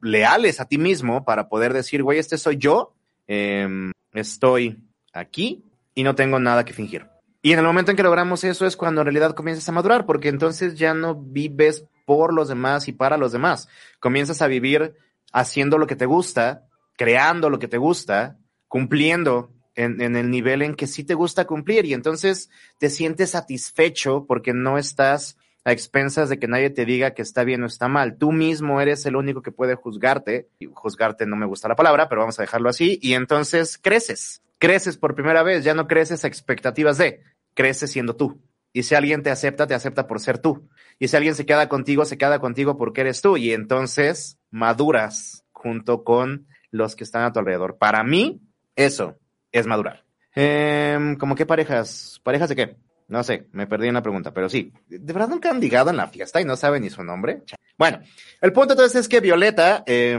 [0.00, 2.94] leales a ti mismo para poder decir, güey, este soy yo,
[3.26, 3.68] eh,
[4.14, 4.78] estoy
[5.12, 5.62] aquí
[5.94, 7.04] y no tengo nada que fingir.
[7.42, 10.06] Y en el momento en que logramos eso es cuando en realidad comienzas a madurar,
[10.06, 13.68] porque entonces ya no vives por los demás y para los demás.
[14.00, 14.96] Comienzas a vivir
[15.30, 16.66] haciendo lo que te gusta,
[16.96, 21.84] creando lo que te gusta, cumpliendo en, el nivel en que sí te gusta cumplir
[21.84, 27.14] y entonces te sientes satisfecho porque no estás a expensas de que nadie te diga
[27.14, 28.16] que está bien o está mal.
[28.16, 30.48] Tú mismo eres el único que puede juzgarte.
[30.58, 32.98] Y juzgarte no me gusta la palabra, pero vamos a dejarlo así.
[33.02, 37.22] Y entonces creces creces por primera vez, ya no creces a expectativas de,
[37.54, 38.42] creces siendo tú.
[38.72, 40.68] Y si alguien te acepta, te acepta por ser tú.
[40.98, 43.36] Y si alguien se queda contigo, se queda contigo porque eres tú.
[43.36, 47.78] Y entonces maduras junto con los que están a tu alrededor.
[47.78, 48.40] Para mí,
[48.76, 49.18] eso
[49.52, 50.04] es madurar.
[50.34, 52.20] Eh, ¿Cómo qué parejas?
[52.22, 52.76] ¿Parejas de qué?
[53.08, 54.72] No sé, me perdí en la pregunta, pero sí.
[54.86, 57.42] ¿De verdad nunca han ligado en la fiesta y no saben ni su nombre?
[57.78, 58.00] Bueno,
[58.40, 60.18] el punto entonces es que Violeta eh,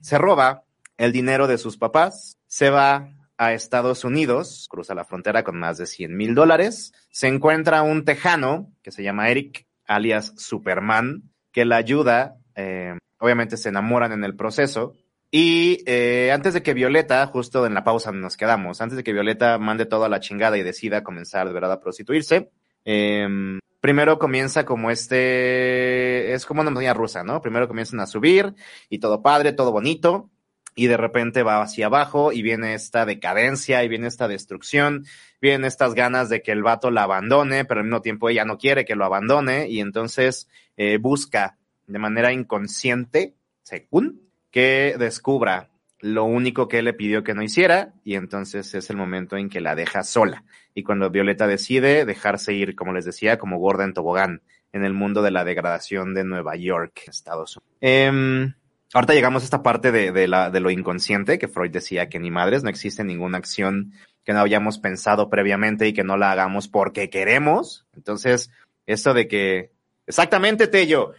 [0.00, 0.64] se roba
[0.96, 5.78] el dinero de sus papás, se va a Estados Unidos, cruza la frontera con más
[5.78, 11.64] de 100 mil dólares, se encuentra un tejano que se llama Eric, alias Superman, que
[11.64, 14.94] la ayuda, eh, obviamente se enamoran en el proceso,
[15.36, 19.12] y eh, antes de que Violeta, justo en la pausa nos quedamos, antes de que
[19.12, 22.52] Violeta mande todo a la chingada y decida comenzar de verdad a prostituirse,
[22.84, 27.40] eh, primero comienza como este, es como una montaña rusa, ¿no?
[27.40, 28.54] Primero comienzan a subir
[28.88, 30.30] y todo padre, todo bonito,
[30.76, 35.04] y de repente va hacia abajo y viene esta decadencia y viene esta destrucción,
[35.40, 38.56] vienen estas ganas de que el vato la abandone, pero al mismo tiempo ella no
[38.56, 44.23] quiere que lo abandone y entonces eh, busca de manera inconsciente, según,
[44.54, 48.96] que descubra lo único que él le pidió que no hiciera y entonces es el
[48.96, 50.44] momento en que la deja sola.
[50.74, 54.92] Y cuando Violeta decide dejarse ir, como les decía, como gorda en tobogán en el
[54.92, 57.74] mundo de la degradación de Nueva York, Estados Unidos.
[57.80, 58.54] Eh,
[58.94, 62.62] Ahorita llegamos a esta parte de, de, lo inconsciente, que Freud decía que ni madres,
[62.62, 63.92] no existe ninguna acción
[64.24, 67.88] que no hayamos pensado previamente y que no la hagamos porque queremos.
[67.96, 68.52] Entonces,
[68.86, 69.72] esto de que,
[70.06, 71.12] exactamente, Tello,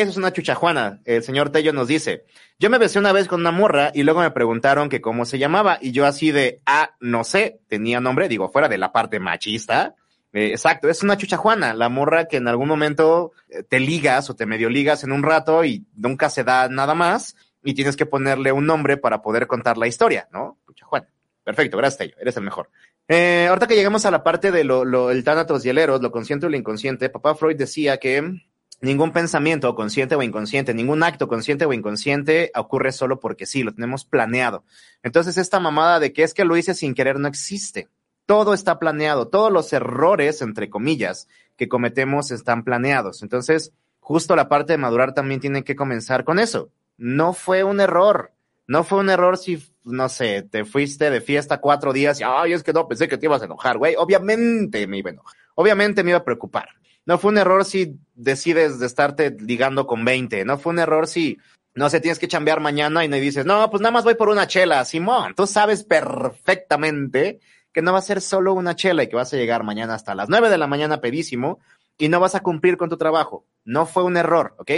[0.00, 1.00] eso es una chuchajuana.
[1.04, 2.24] El señor Tello nos dice,
[2.58, 5.38] yo me besé una vez con una morra y luego me preguntaron que cómo se
[5.38, 9.20] llamaba y yo así de, ah, no sé, tenía nombre, digo, fuera de la parte
[9.20, 9.94] machista,
[10.32, 14.34] eh, exacto, es una chuchajuana, la morra que en algún momento eh, te ligas o
[14.34, 18.06] te medio ligas en un rato y nunca se da nada más y tienes que
[18.06, 20.56] ponerle un nombre para poder contar la historia, ¿no?
[20.68, 21.08] Chuchajuana.
[21.44, 22.70] Perfecto, gracias, Tello, eres el mejor.
[23.08, 26.00] Eh, ahorita que llegamos a la parte de lo, lo, el tánatos y el eros,
[26.00, 28.40] lo consciente o lo inconsciente, papá Freud decía que
[28.82, 33.72] ningún pensamiento, consciente o inconsciente, ningún acto consciente o inconsciente ocurre solo porque sí, lo
[33.72, 34.64] tenemos planeado.
[35.02, 37.88] Entonces, esta mamada de que es que lo hice sin querer no existe.
[38.26, 43.22] Todo está planeado, todos los errores, entre comillas, que cometemos están planeados.
[43.22, 46.70] Entonces, justo la parte de madurar también tiene que comenzar con eso.
[46.98, 48.32] No fue un error.
[48.66, 52.52] No fue un error si, no sé, te fuiste de fiesta cuatro días y, ay,
[52.52, 53.96] es que no, pensé que te ibas a enojar, güey.
[53.96, 55.36] Obviamente me iba a enojar.
[55.54, 56.68] Obviamente me iba a preocupar.
[57.04, 60.44] No fue un error si decides de estarte ligando con 20.
[60.44, 61.38] No fue un error si,
[61.74, 64.28] no sé, tienes que chambear mañana y no dices, no, pues nada más voy por
[64.28, 64.84] una chela.
[64.84, 67.40] Simón, tú sabes perfectamente
[67.72, 70.14] que no va a ser solo una chela y que vas a llegar mañana hasta
[70.14, 71.58] las nueve de la mañana pedísimo
[71.98, 73.46] y no vas a cumplir con tu trabajo.
[73.64, 74.70] No fue un error, ¿ok?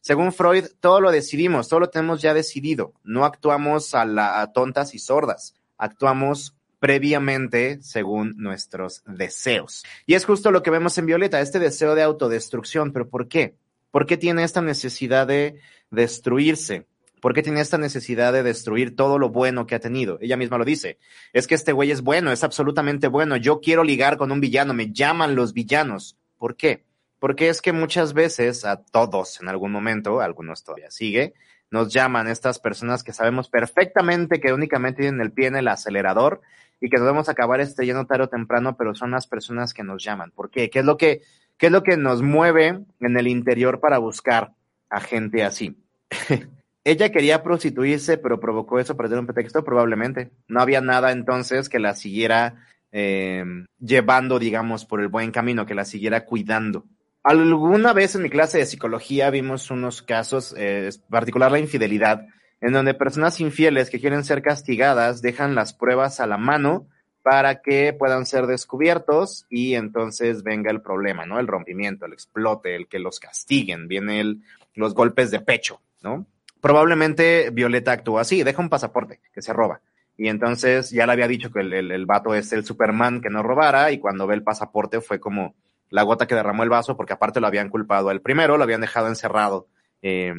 [0.00, 2.92] Según Freud, todo lo decidimos, todo lo tenemos ya decidido.
[3.02, 9.84] No actuamos a, la, a tontas y sordas, actuamos previamente según nuestros deseos.
[10.04, 12.92] Y es justo lo que vemos en Violeta, este deseo de autodestrucción.
[12.92, 13.54] ¿Pero por qué?
[13.92, 15.60] ¿Por qué tiene esta necesidad de
[15.92, 16.88] destruirse?
[17.20, 20.18] ¿Por qué tiene esta necesidad de destruir todo lo bueno que ha tenido?
[20.20, 20.98] Ella misma lo dice.
[21.32, 23.36] Es que este güey es bueno, es absolutamente bueno.
[23.36, 26.18] Yo quiero ligar con un villano, me llaman los villanos.
[26.36, 26.84] ¿Por qué?
[27.20, 31.34] Porque es que muchas veces a todos en algún momento, algunos todavía sigue,
[31.70, 36.40] nos llaman estas personas que sabemos perfectamente que únicamente tienen el pie en el acelerador
[36.82, 40.32] y que debemos acabar estrellando tarde o temprano, pero son las personas que nos llaman.
[40.32, 40.68] ¿Por qué?
[40.68, 41.22] ¿Qué es lo que,
[41.56, 44.50] qué es lo que nos mueve en el interior para buscar
[44.90, 45.76] a gente así?
[46.84, 50.32] Ella quería prostituirse, pero provocó eso para tener un pretexto, probablemente.
[50.48, 53.44] No había nada entonces que la siguiera eh,
[53.78, 56.84] llevando, digamos, por el buen camino, que la siguiera cuidando.
[57.22, 62.26] Alguna vez en mi clase de psicología vimos unos casos, eh, particular la infidelidad,
[62.62, 66.86] en donde personas infieles que quieren ser castigadas dejan las pruebas a la mano
[67.22, 71.40] para que puedan ser descubiertos y entonces venga el problema, ¿no?
[71.40, 74.44] El rompimiento, el explote, el que los castiguen, vienen
[74.74, 76.24] los golpes de pecho, ¿no?
[76.60, 79.80] Probablemente Violeta actuó así, deja un pasaporte que se roba.
[80.16, 83.30] Y entonces ya le había dicho que el, el, el vato es el Superman que
[83.30, 85.56] no robara y cuando ve el pasaporte fue como
[85.90, 88.80] la gota que derramó el vaso porque aparte lo habían culpado al primero, lo habían
[88.80, 89.66] dejado encerrado.
[90.00, 90.32] Eh,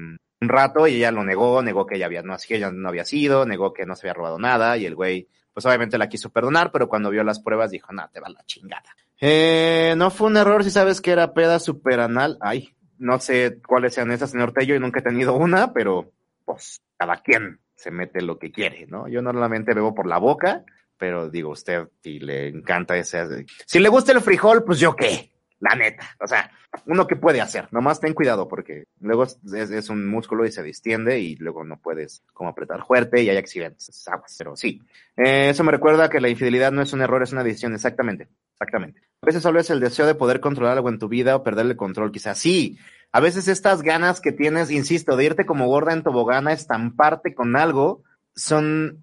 [0.43, 3.05] un rato y ella lo negó, negó que ella había, no, que ella no había
[3.05, 6.29] sido, negó que no se había robado nada y el güey, pues obviamente la quiso
[6.29, 8.95] perdonar, pero cuando vio las pruebas dijo, nada, te va la chingada.
[9.19, 12.37] Eh, no fue un error si sabes que era peda superanal.
[12.41, 16.11] Ay, no sé cuáles sean esas, señor Tello, y nunca he tenido una, pero
[16.45, 19.07] pues cada quien se mete lo que quiere, ¿no?
[19.07, 20.63] Yo normalmente bebo por la boca,
[20.97, 25.32] pero digo, usted, si le encanta ese, si le gusta el frijol, pues yo qué,
[25.63, 26.05] la neta.
[26.19, 26.51] O sea,
[26.87, 31.19] uno que puede hacer, nomás ten cuidado porque luego es, un músculo y se distiende
[31.19, 34.81] y luego no puedes como apretar fuerte y hay accidentes, aguas, pero sí.
[35.15, 38.27] Eh, eso me recuerda que la infidelidad no es un error, es una decisión, exactamente,
[38.51, 39.01] exactamente.
[39.21, 41.65] A veces solo es el deseo de poder controlar algo en tu vida o perder
[41.67, 42.77] el control, quizás sí.
[43.13, 47.33] A veces estas ganas que tienes, insisto, de irte como gorda en tobogán a estamparte
[47.33, 48.03] con algo,
[48.35, 49.01] son,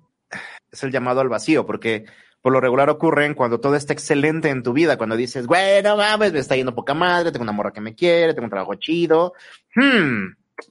[0.70, 2.04] es el llamado al vacío, porque
[2.42, 6.32] por lo regular ocurren cuando todo está excelente en tu vida, cuando dices, bueno, mames,
[6.32, 9.34] me está yendo poca madre, tengo una morra que me quiere, tengo un trabajo chido,
[9.74, 10.24] hmm,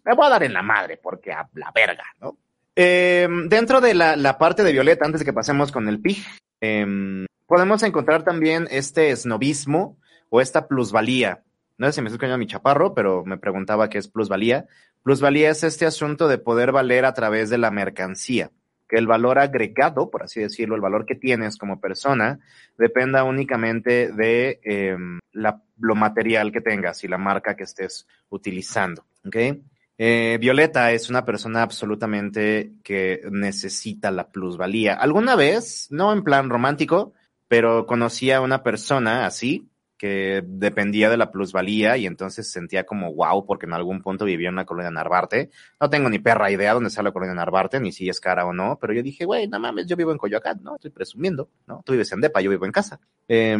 [0.03, 2.37] me voy a dar en la madre porque a la verga, ¿no?
[2.75, 6.25] Eh, dentro de la, parte de Violeta, antes de que pasemos con el PIG,
[6.61, 9.97] eh, podemos encontrar también este snobismo
[10.29, 11.43] o esta plusvalía.
[11.77, 14.65] No sé si me estoy escuchando mi chaparro, pero me preguntaba qué es plusvalía.
[15.03, 18.51] Plusvalía es este asunto de poder valer a través de la mercancía
[18.89, 22.39] que el valor agregado, por así decirlo, el valor que tienes como persona,
[22.77, 24.97] dependa únicamente de eh,
[25.31, 29.05] la, lo material que tengas y la marca que estés utilizando.
[29.23, 29.61] ¿okay?
[29.99, 34.95] Eh, Violeta es una persona absolutamente que necesita la plusvalía.
[34.95, 37.13] Alguna vez, no en plan romántico,
[37.47, 39.68] pero conocí a una persona así,
[39.99, 44.47] que dependía de la plusvalía y entonces sentía como wow porque en algún punto vivía
[44.47, 45.51] en una colonia Narvarte.
[45.79, 48.53] No tengo ni perra idea dónde está la colonia Narvarte, ni si es cara o
[48.53, 50.75] no, pero yo dije, güey, no mames, yo vivo en Coyoacán, ¿no?
[50.75, 51.83] Estoy presumiendo, ¿no?
[51.85, 52.99] Tú vives en Depa, yo vivo en casa.
[53.27, 53.57] Eh,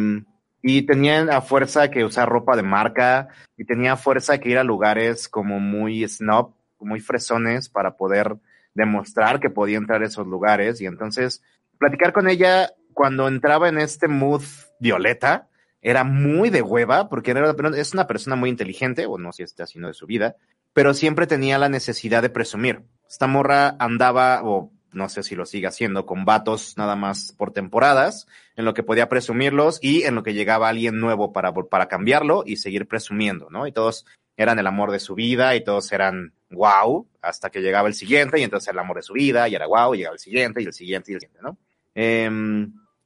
[0.62, 4.58] y tenía a fuerza que usar ropa de marca y tenía a fuerza que ir
[4.58, 8.36] a lugares como muy snob, muy fresones para poder
[8.74, 11.42] demostrar que podía entrar a esos lugares y entonces
[11.78, 14.42] platicar con ella cuando entraba en este mood
[14.78, 15.48] violeta,
[15.82, 19.42] era muy de hueva, porque era, es una persona muy inteligente, o no sé si
[19.44, 20.36] está haciendo de su vida,
[20.72, 22.82] pero siempre tenía la necesidad de presumir.
[23.08, 27.52] Esta morra andaba, o no sé si lo sigue haciendo, con vatos nada más por
[27.52, 31.88] temporadas, en lo que podía presumirlos y en lo que llegaba alguien nuevo para, para
[31.88, 33.66] cambiarlo y seguir presumiendo, ¿no?
[33.66, 37.88] Y todos eran el amor de su vida y todos eran wow, hasta que llegaba
[37.88, 40.20] el siguiente y entonces el amor de su vida y era wow, y llegaba el
[40.20, 41.58] siguiente y el siguiente y el siguiente, ¿no?
[41.94, 42.28] Eh,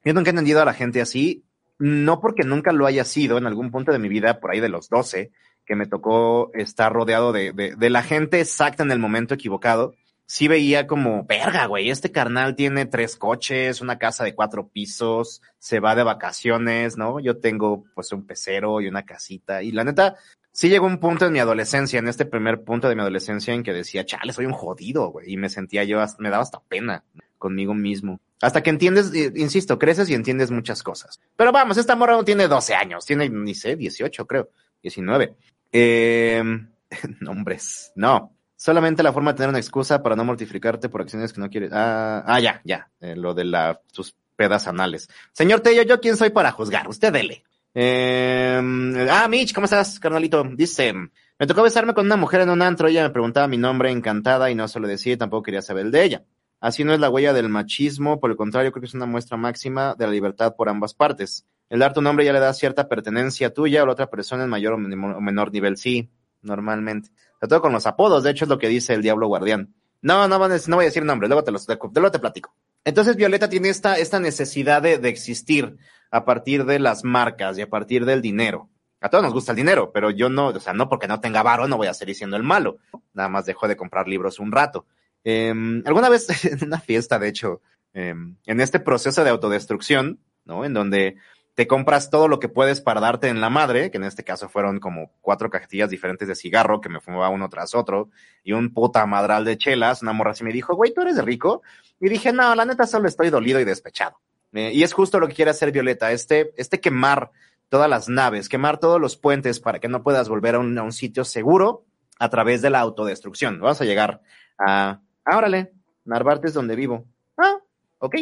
[0.05, 1.44] yo nunca he entendido a la gente así,
[1.77, 4.69] no porque nunca lo haya sido en algún punto de mi vida, por ahí de
[4.69, 5.31] los 12,
[5.65, 9.95] que me tocó estar rodeado de, de, de, la gente exacta en el momento equivocado.
[10.27, 15.41] sí veía como, verga, güey, este carnal tiene tres coches, una casa de cuatro pisos,
[15.59, 17.19] se va de vacaciones, ¿no?
[17.19, 19.61] Yo tengo pues un pecero y una casita.
[19.63, 20.15] Y la neta,
[20.51, 23.63] sí llegó un punto en mi adolescencia, en este primer punto de mi adolescencia en
[23.63, 25.33] que decía, chale, soy un jodido, güey.
[25.33, 27.03] Y me sentía yo, me daba hasta pena
[27.37, 28.19] conmigo mismo.
[28.41, 31.19] Hasta que entiendes, eh, insisto, creces y entiendes muchas cosas.
[31.35, 34.49] Pero vamos, esta morra no tiene 12 años, tiene, ni sé, 18 creo,
[34.81, 35.35] 19.
[35.71, 36.43] Eh,
[37.21, 38.31] nombres, no.
[38.57, 41.71] Solamente la forma de tener una excusa para no mortificarte por acciones que no quieres.
[41.73, 45.09] Ah, ah ya, ya, eh, lo de la, tus pedas anales.
[45.33, 46.87] Señor Tello, ¿yo quién soy para juzgar?
[46.87, 47.43] Usted dele.
[47.73, 50.45] Eh, ah, Mitch, ¿cómo estás, carnalito?
[50.55, 53.91] Dice, me tocó besarme con una mujer en un antro, ella me preguntaba mi nombre
[53.91, 56.23] encantada y no se lo decía y tampoco quería saber el de ella.
[56.65, 59.37] Así no es la huella del machismo, por el contrario, creo que es una muestra
[59.37, 61.45] máxima de la libertad por ambas partes.
[61.69, 64.49] El dar tu nombre ya le da cierta pertenencia tuya a la otra persona en
[64.49, 66.09] mayor o menor nivel, sí,
[66.41, 67.09] normalmente.
[67.35, 69.75] Sobre todo con los apodos, de hecho es lo que dice el Diablo Guardián.
[70.01, 72.55] No, no, no voy a decir nombre, luego te, los, luego te platico.
[72.83, 75.77] Entonces Violeta tiene esta, esta necesidad de, de existir
[76.09, 78.69] a partir de las marcas y a partir del dinero.
[79.01, 81.43] A todos nos gusta el dinero, pero yo no, o sea, no porque no tenga
[81.43, 82.79] varo no voy a seguir siendo el malo.
[83.13, 84.87] Nada más dejo de comprar libros un rato.
[85.25, 85.53] Eh,
[85.85, 87.61] alguna vez en una fiesta, de hecho,
[87.93, 90.63] eh, en este proceso de autodestrucción, ¿no?
[90.63, 91.17] En donde
[91.55, 94.49] te compras todo lo que puedes para darte en la madre, que en este caso
[94.49, 98.09] fueron como cuatro cajetillas diferentes de cigarro que me fumaba uno tras otro,
[98.43, 101.63] y un puta madral de chelas, una morra así me dijo, güey, ¿tú eres rico?
[101.99, 104.19] Y dije, no, la neta solo estoy dolido y despechado.
[104.51, 107.31] Eh, y es justo lo que quiere hacer Violeta, este, este quemar
[107.69, 111.23] todas las naves, quemar todos los puentes para que no puedas volver a un, sitio
[111.23, 111.85] seguro
[112.19, 113.59] a través de la autodestrucción.
[113.59, 114.21] Vamos a llegar
[114.57, 115.73] a, ah, órale,
[116.05, 117.05] Narvarte es donde vivo.
[117.37, 117.57] Ah,
[117.99, 118.15] ok,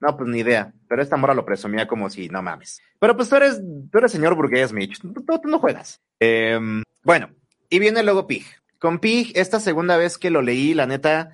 [0.00, 0.72] no, pues ni idea.
[0.88, 2.80] Pero esta mora lo presumía como si, no mames.
[2.98, 5.00] Pero pues tú eres, tú eres señor burgués, Mitch.
[5.00, 6.00] Tú, no juegas.
[6.20, 6.58] Eh,
[7.02, 7.30] bueno,
[7.70, 8.44] y viene luego Pig.
[8.78, 11.32] Con Pig, esta segunda vez que lo leí, la neta,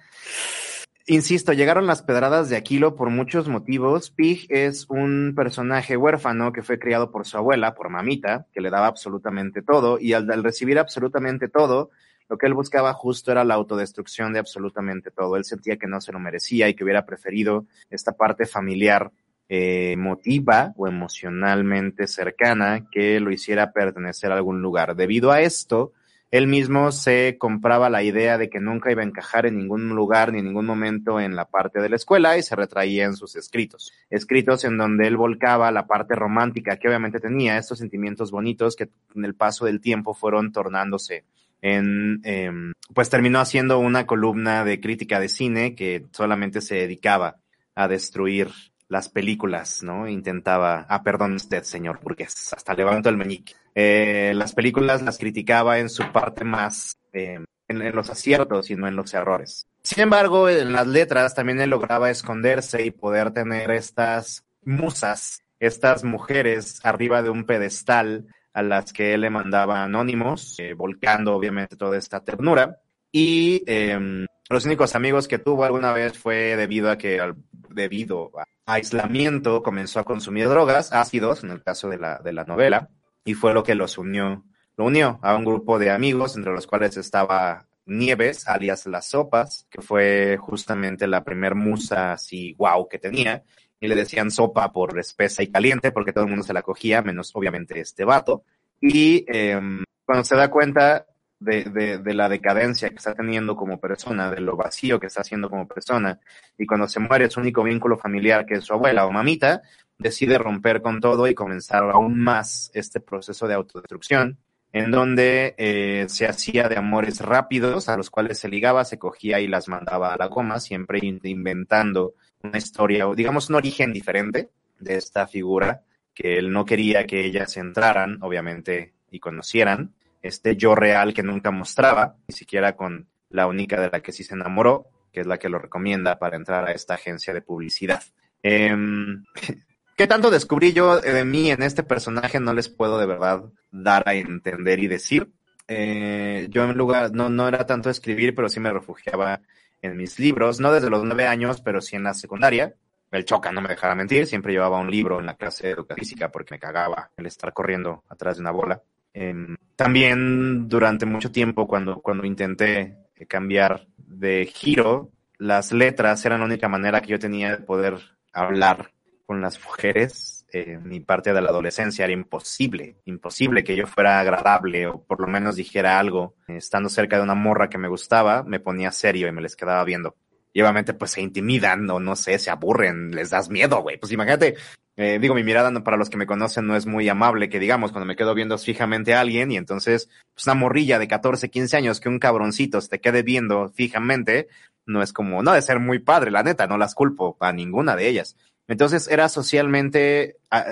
[1.06, 4.10] insisto, llegaron las pedradas de Aquilo por muchos motivos.
[4.10, 8.70] Pig es un personaje huérfano que fue criado por su abuela, por mamita, que le
[8.70, 11.90] daba absolutamente todo, y al, al recibir absolutamente todo,
[12.28, 15.36] lo que él buscaba justo era la autodestrucción de absolutamente todo.
[15.36, 19.12] Él sentía que no se lo merecía y que hubiera preferido esta parte familiar
[19.48, 24.96] eh, emotiva o emocionalmente cercana que lo hiciera pertenecer a algún lugar.
[24.96, 25.92] Debido a esto,
[26.30, 30.32] él mismo se compraba la idea de que nunca iba a encajar en ningún lugar
[30.32, 33.36] ni en ningún momento en la parte de la escuela y se retraía en sus
[33.36, 33.92] escritos.
[34.10, 38.88] Escritos en donde él volcaba la parte romántica que obviamente tenía, estos sentimientos bonitos que
[39.14, 41.24] en el paso del tiempo fueron tornándose
[41.64, 42.52] en, eh,
[42.92, 47.36] pues terminó haciendo una columna de crítica de cine que solamente se dedicaba
[47.74, 48.50] a destruir
[48.88, 50.06] las películas, ¿no?
[50.06, 53.54] Intentaba, ah, perdón usted, señor Burgués, hasta levanto el meñique.
[53.74, 58.86] Eh, las películas las criticaba en su parte más, en, en, los aciertos y no
[58.86, 59.66] en los errores.
[59.82, 66.04] Sin embargo, en las letras también él lograba esconderse y poder tener estas musas, estas
[66.04, 71.76] mujeres arriba de un pedestal a las que él le mandaba anónimos, eh, volcando obviamente
[71.76, 72.80] toda esta ternura.
[73.12, 77.20] Y eh, los únicos amigos que tuvo alguna vez fue debido a que,
[77.68, 82.44] debido a aislamiento, comenzó a consumir drogas, ácidos, en el caso de la, de la
[82.44, 82.88] novela,
[83.24, 84.44] y fue lo que los unió,
[84.76, 89.66] lo unió a un grupo de amigos, entre los cuales estaba Nieves, alias Las Sopas,
[89.70, 93.42] que fue justamente la primer musa así wow que tenía,
[93.84, 97.02] y le decían sopa por espesa y caliente, porque todo el mundo se la cogía,
[97.02, 98.44] menos obviamente este vato.
[98.80, 99.60] Y eh,
[100.06, 101.06] cuando se da cuenta
[101.38, 105.20] de, de, de, la decadencia que está teniendo como persona, de lo vacío que está
[105.20, 106.18] haciendo como persona,
[106.56, 109.60] y cuando se muere su único vínculo familiar, que es su abuela o mamita,
[109.98, 114.38] decide romper con todo y comenzar aún más este proceso de autodestrucción,
[114.72, 119.40] en donde eh, se hacía de amores rápidos, a los cuales se ligaba, se cogía
[119.40, 122.14] y las mandaba a la goma, siempre inventando
[122.44, 125.82] una historia, o digamos un origen diferente de esta figura,
[126.14, 131.50] que él no quería que ellas entraran, obviamente, y conocieran, este yo real que nunca
[131.50, 135.38] mostraba, ni siquiera con la única de la que sí se enamoró, que es la
[135.38, 138.02] que lo recomienda para entrar a esta agencia de publicidad.
[138.42, 138.74] Eh,
[139.96, 142.40] ¿Qué tanto descubrí yo de mí en este personaje?
[142.40, 145.30] No les puedo de verdad dar a entender y decir.
[145.68, 149.40] Eh, yo en lugar, no, no era tanto escribir, pero sí me refugiaba
[149.84, 152.74] en mis libros, no desde los nueve años, pero sí en la secundaria.
[153.10, 155.98] El choca, no me dejaba mentir, siempre llevaba un libro en la clase de educación
[155.98, 158.82] física porque me cagaba el estar corriendo atrás de una bola.
[159.12, 159.34] Eh,
[159.76, 162.96] también durante mucho tiempo, cuando, cuando intenté
[163.28, 167.98] cambiar de giro, las letras eran la única manera que yo tenía de poder
[168.32, 168.92] hablar
[169.26, 170.43] con las mujeres.
[170.54, 175.20] Eh, mi parte de la adolescencia era imposible, imposible que yo fuera agradable o por
[175.20, 176.36] lo menos dijera algo.
[176.46, 179.82] Estando cerca de una morra que me gustaba, me ponía serio y me les quedaba
[179.82, 180.14] viendo.
[180.52, 183.98] y obviamente pues se intimidan o no sé, se aburren, les das miedo, güey.
[183.98, 184.54] Pues imagínate,
[184.96, 187.90] eh, digo, mi mirada para los que me conocen no es muy amable, que digamos,
[187.90, 191.76] cuando me quedo viendo fijamente a alguien y entonces pues una morrilla de 14, 15
[191.76, 194.46] años que un cabroncito se te quede viendo fijamente,
[194.86, 197.96] no es como, no de ser muy padre, la neta, no las culpo a ninguna
[197.96, 198.36] de ellas.
[198.68, 200.64] Entonces era socialmente, ah,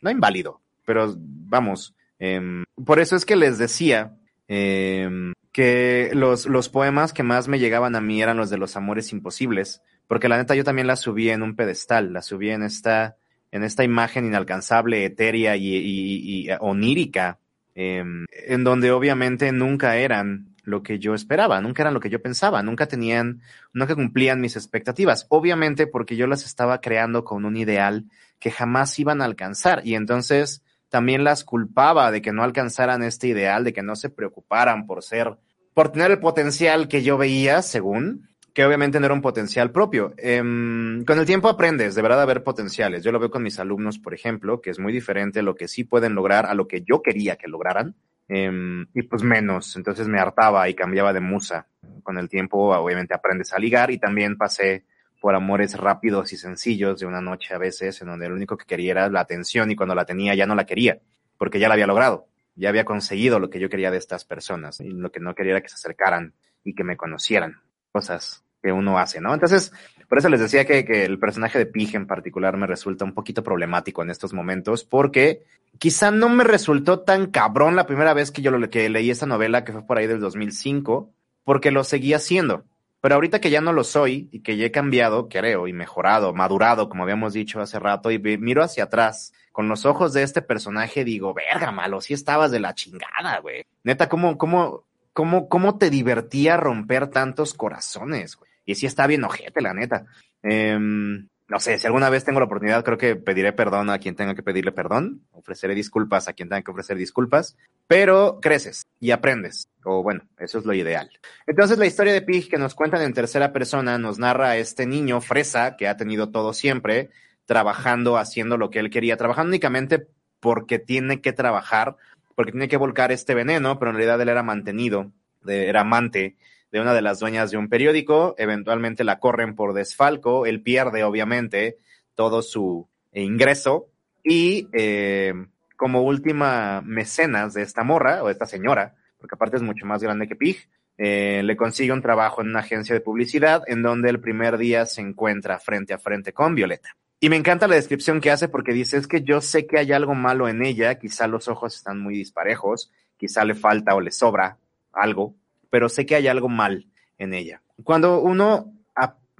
[0.00, 4.16] no inválido, pero vamos, eh, por eso es que les decía
[4.48, 5.08] eh,
[5.52, 9.12] que los, los poemas que más me llegaban a mí eran los de los amores
[9.12, 13.16] imposibles, porque la neta yo también la subí en un pedestal, la subí en esta,
[13.50, 17.38] en esta imagen inalcanzable, etérea y, onírica,
[17.74, 22.22] eh, en donde obviamente nunca eran lo que yo esperaba, nunca eran lo que yo
[22.22, 23.42] pensaba, nunca tenían,
[23.72, 28.06] nunca cumplían mis expectativas, obviamente porque yo las estaba creando con un ideal
[28.38, 33.28] que jamás iban a alcanzar y entonces también las culpaba de que no alcanzaran este
[33.28, 35.38] ideal, de que no se preocuparan por ser,
[35.74, 40.12] por tener el potencial que yo veía, según, que obviamente no era un potencial propio.
[40.18, 43.04] Eh, con el tiempo aprendes, de verdad, a ver potenciales.
[43.04, 45.84] Yo lo veo con mis alumnos, por ejemplo, que es muy diferente lo que sí
[45.84, 47.94] pueden lograr a lo que yo quería que lograran.
[48.32, 51.66] Eh, y pues menos, entonces me hartaba y cambiaba de musa.
[52.04, 54.84] Con el tiempo, obviamente, aprendes a ligar y también pasé
[55.20, 58.66] por amores rápidos y sencillos de una noche a veces, en donde lo único que
[58.66, 61.00] quería era la atención y cuando la tenía ya no la quería,
[61.36, 64.80] porque ya la había logrado, ya había conseguido lo que yo quería de estas personas
[64.80, 67.60] y lo que no quería era que se acercaran y que me conocieran,
[67.92, 69.32] cosas que uno hace, ¿no?
[69.32, 69.72] Entonces,
[70.08, 73.14] por eso les decía que, que el personaje de Pig en particular me resulta un
[73.14, 75.44] poquito problemático en estos momentos, porque
[75.78, 79.26] quizá no me resultó tan cabrón la primera vez que yo lo, que leí esta
[79.26, 81.10] novela, que fue por ahí del 2005,
[81.44, 82.64] porque lo seguía haciendo.
[83.00, 86.34] Pero ahorita que ya no lo soy y que ya he cambiado, creo, y mejorado,
[86.34, 90.42] madurado, como habíamos dicho hace rato, y miro hacia atrás con los ojos de este
[90.42, 93.64] personaje, digo, verga, malo, si estabas de la chingada, güey.
[93.84, 98.49] Neta, ¿cómo, cómo, cómo, cómo te divertía romper tantos corazones, güey?
[98.70, 100.06] Y sí está bien ojete, la neta.
[100.44, 104.14] Eh, no sé, si alguna vez tengo la oportunidad, creo que pediré perdón a quien
[104.14, 107.56] tenga que pedirle perdón, ofreceré disculpas a quien tenga que ofrecer disculpas,
[107.88, 111.10] pero creces y aprendes, o bueno, eso es lo ideal.
[111.48, 114.86] Entonces la historia de Pig que nos cuentan en tercera persona nos narra a este
[114.86, 117.10] niño fresa que ha tenido todo siempre,
[117.46, 120.06] trabajando, haciendo lo que él quería, trabajando únicamente
[120.38, 121.96] porque tiene que trabajar,
[122.36, 125.10] porque tiene que volcar este veneno, pero en realidad él era mantenido,
[125.44, 126.36] era amante
[126.70, 131.04] de una de las dueñas de un periódico, eventualmente la corren por desfalco, él pierde
[131.04, 131.76] obviamente
[132.14, 133.88] todo su ingreso
[134.22, 135.34] y eh,
[135.76, 140.02] como última mecenas de esta morra o de esta señora, porque aparte es mucho más
[140.02, 140.68] grande que Pig,
[140.98, 144.84] eh, le consigue un trabajo en una agencia de publicidad en donde el primer día
[144.84, 146.96] se encuentra frente a frente con Violeta.
[147.18, 149.92] Y me encanta la descripción que hace porque dice es que yo sé que hay
[149.92, 154.10] algo malo en ella, quizá los ojos están muy disparejos, quizá le falta o le
[154.10, 154.58] sobra
[154.92, 155.34] algo,
[155.70, 156.86] pero sé que hay algo mal
[157.18, 157.62] en ella.
[157.82, 158.72] Cuando uno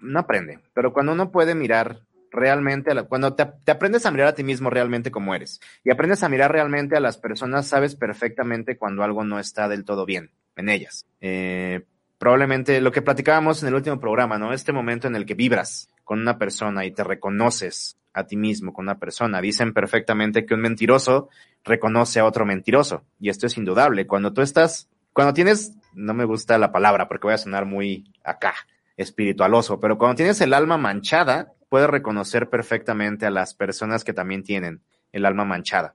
[0.02, 2.00] no aprende, pero cuando uno puede mirar
[2.30, 5.90] realmente, a cuando te, te, aprendes a mirar a ti mismo realmente como eres y
[5.90, 10.06] aprendes a mirar realmente a las personas, sabes perfectamente cuando algo no está del todo
[10.06, 11.06] bien en ellas.
[11.20, 11.84] Eh,
[12.18, 14.52] probablemente lo que platicábamos en el último programa, ¿no?
[14.52, 18.72] Este momento en el que vibras con una persona y te reconoces a ti mismo
[18.72, 19.40] con una persona.
[19.40, 21.28] Dicen perfectamente que un mentiroso
[21.64, 24.06] reconoce a otro mentiroso y esto es indudable.
[24.06, 28.12] Cuando tú estás, cuando tienes no me gusta la palabra porque voy a sonar muy
[28.24, 28.54] acá,
[28.96, 34.42] espiritualoso, pero cuando tienes el alma manchada, puedes reconocer perfectamente a las personas que también
[34.42, 34.82] tienen
[35.12, 35.94] el alma manchada.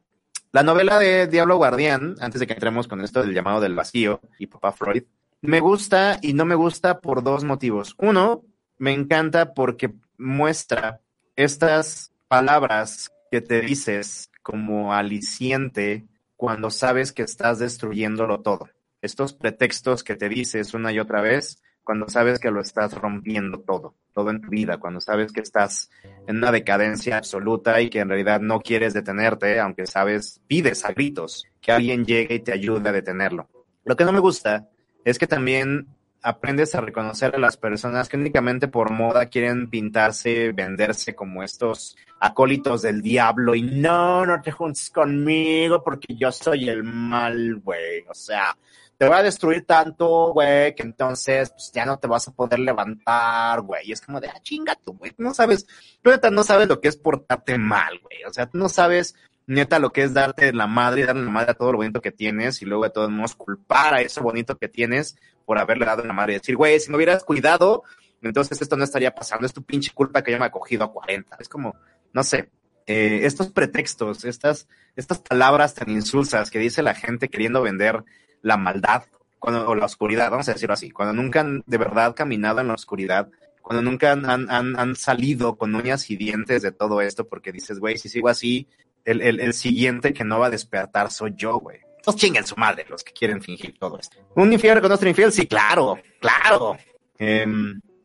[0.52, 4.22] La novela de Diablo Guardián, antes de que entremos con esto del llamado del vacío
[4.39, 5.04] y Papá Freud,
[5.41, 7.93] me gusta y no me gusta por dos motivos.
[7.98, 8.43] Uno,
[8.78, 11.02] me encanta porque muestra
[11.36, 16.06] estas palabras que te dices como aliciente
[16.38, 18.70] cuando sabes que estás destruyéndolo todo
[19.02, 23.60] estos pretextos que te dices una y otra vez cuando sabes que lo estás rompiendo
[23.60, 25.91] todo, todo en tu vida, cuando sabes que estás
[26.28, 30.91] en una decadencia absoluta y que en realidad no quieres detenerte, aunque sabes, pides a
[30.91, 33.48] gritos que alguien llegue y te ayude a detenerlo.
[33.86, 34.68] Lo que no me gusta
[35.06, 35.88] es que también
[36.24, 41.96] aprendes a reconocer a las personas que únicamente por moda quieren pintarse, venderse como estos
[42.20, 48.04] acólitos del diablo y no, no te juntes conmigo porque yo soy el mal, güey.
[48.10, 48.58] O sea,
[48.98, 52.60] te voy a destruir tanto, güey, que entonces pues, ya no te vas a poder
[52.60, 53.89] levantar, güey.
[53.89, 55.12] Y es como de, ah, chinga tú, güey.
[55.18, 55.68] No sabes,
[56.02, 58.24] tú neta no sabes lo que es portarte mal, güey.
[58.24, 59.16] O sea, tú no sabes
[59.48, 62.02] neta lo que es darte la madre y darle la madre a todo lo bonito
[62.02, 65.86] que tienes y luego de todos modos culpar a eso bonito que tienes por haberle
[65.86, 67.84] dado la madre y decir, güey, si me hubieras cuidado,
[68.22, 69.46] entonces esto no estaría pasando.
[69.46, 71.38] Es tu pinche culpa que yo me he cogido a 40.
[71.39, 71.76] Es como,
[72.14, 72.50] no sé,
[72.88, 78.04] eh, estos pretextos, estas, estas palabras tan insulsas que dice la gente queriendo vender
[78.46, 79.06] la maldad
[79.39, 82.68] cuando, o la oscuridad, vamos a decirlo así, cuando nunca han de verdad caminado en
[82.68, 83.28] la oscuridad,
[83.62, 87.80] cuando nunca han, han, han salido con uñas y dientes de todo esto, porque dices,
[87.80, 88.68] güey, si sigo así,
[89.04, 91.80] el, el, el siguiente que no va a despertar soy yo, güey.
[91.98, 94.18] Entonces chinguen su madre los que quieren fingir todo esto.
[94.36, 95.32] ¿Un infiel con otro infiel?
[95.32, 96.78] Sí, claro, claro.
[97.18, 97.48] Eh,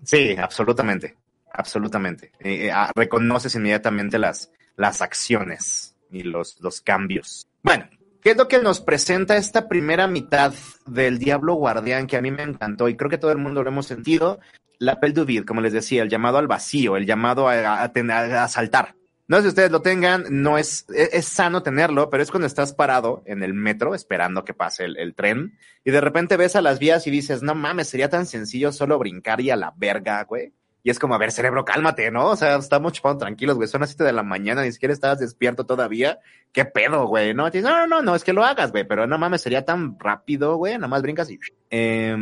[0.02, 1.16] sí, absolutamente,
[1.52, 2.32] absolutamente.
[2.40, 7.46] Eh, eh, ah, reconoces inmediatamente las, las acciones y los, los cambios.
[7.62, 7.90] Bueno,
[8.22, 10.52] ¿qué es lo que nos presenta esta primera mitad
[10.86, 13.70] del Diablo Guardián que a mí me encantó y creo que todo el mundo lo
[13.70, 14.40] hemos sentido?
[14.78, 18.48] La Appel du como les decía, el llamado al vacío, el llamado a, a, a,
[18.48, 18.94] saltar.
[19.28, 22.46] No sé si ustedes lo tengan, no es, es, es, sano tenerlo, pero es cuando
[22.46, 26.56] estás parado en el metro esperando que pase el, el, tren y de repente ves
[26.56, 29.72] a las vías y dices, no mames, sería tan sencillo solo brincar y a la
[29.76, 30.52] verga, güey.
[30.82, 32.28] Y es como, a ver, cerebro, cálmate, ¿no?
[32.28, 33.68] O sea, estamos chupando tranquilos, güey.
[33.68, 36.20] Son las 7 de la mañana, ni siquiera estabas despierto todavía.
[36.52, 37.34] ¿Qué pedo, güey?
[37.34, 38.84] No, no, no, no, no, es que lo hagas, güey.
[38.84, 40.74] Pero no mames, sería tan rápido, güey.
[40.74, 41.38] Nada más brincas y...
[41.70, 42.16] Eh,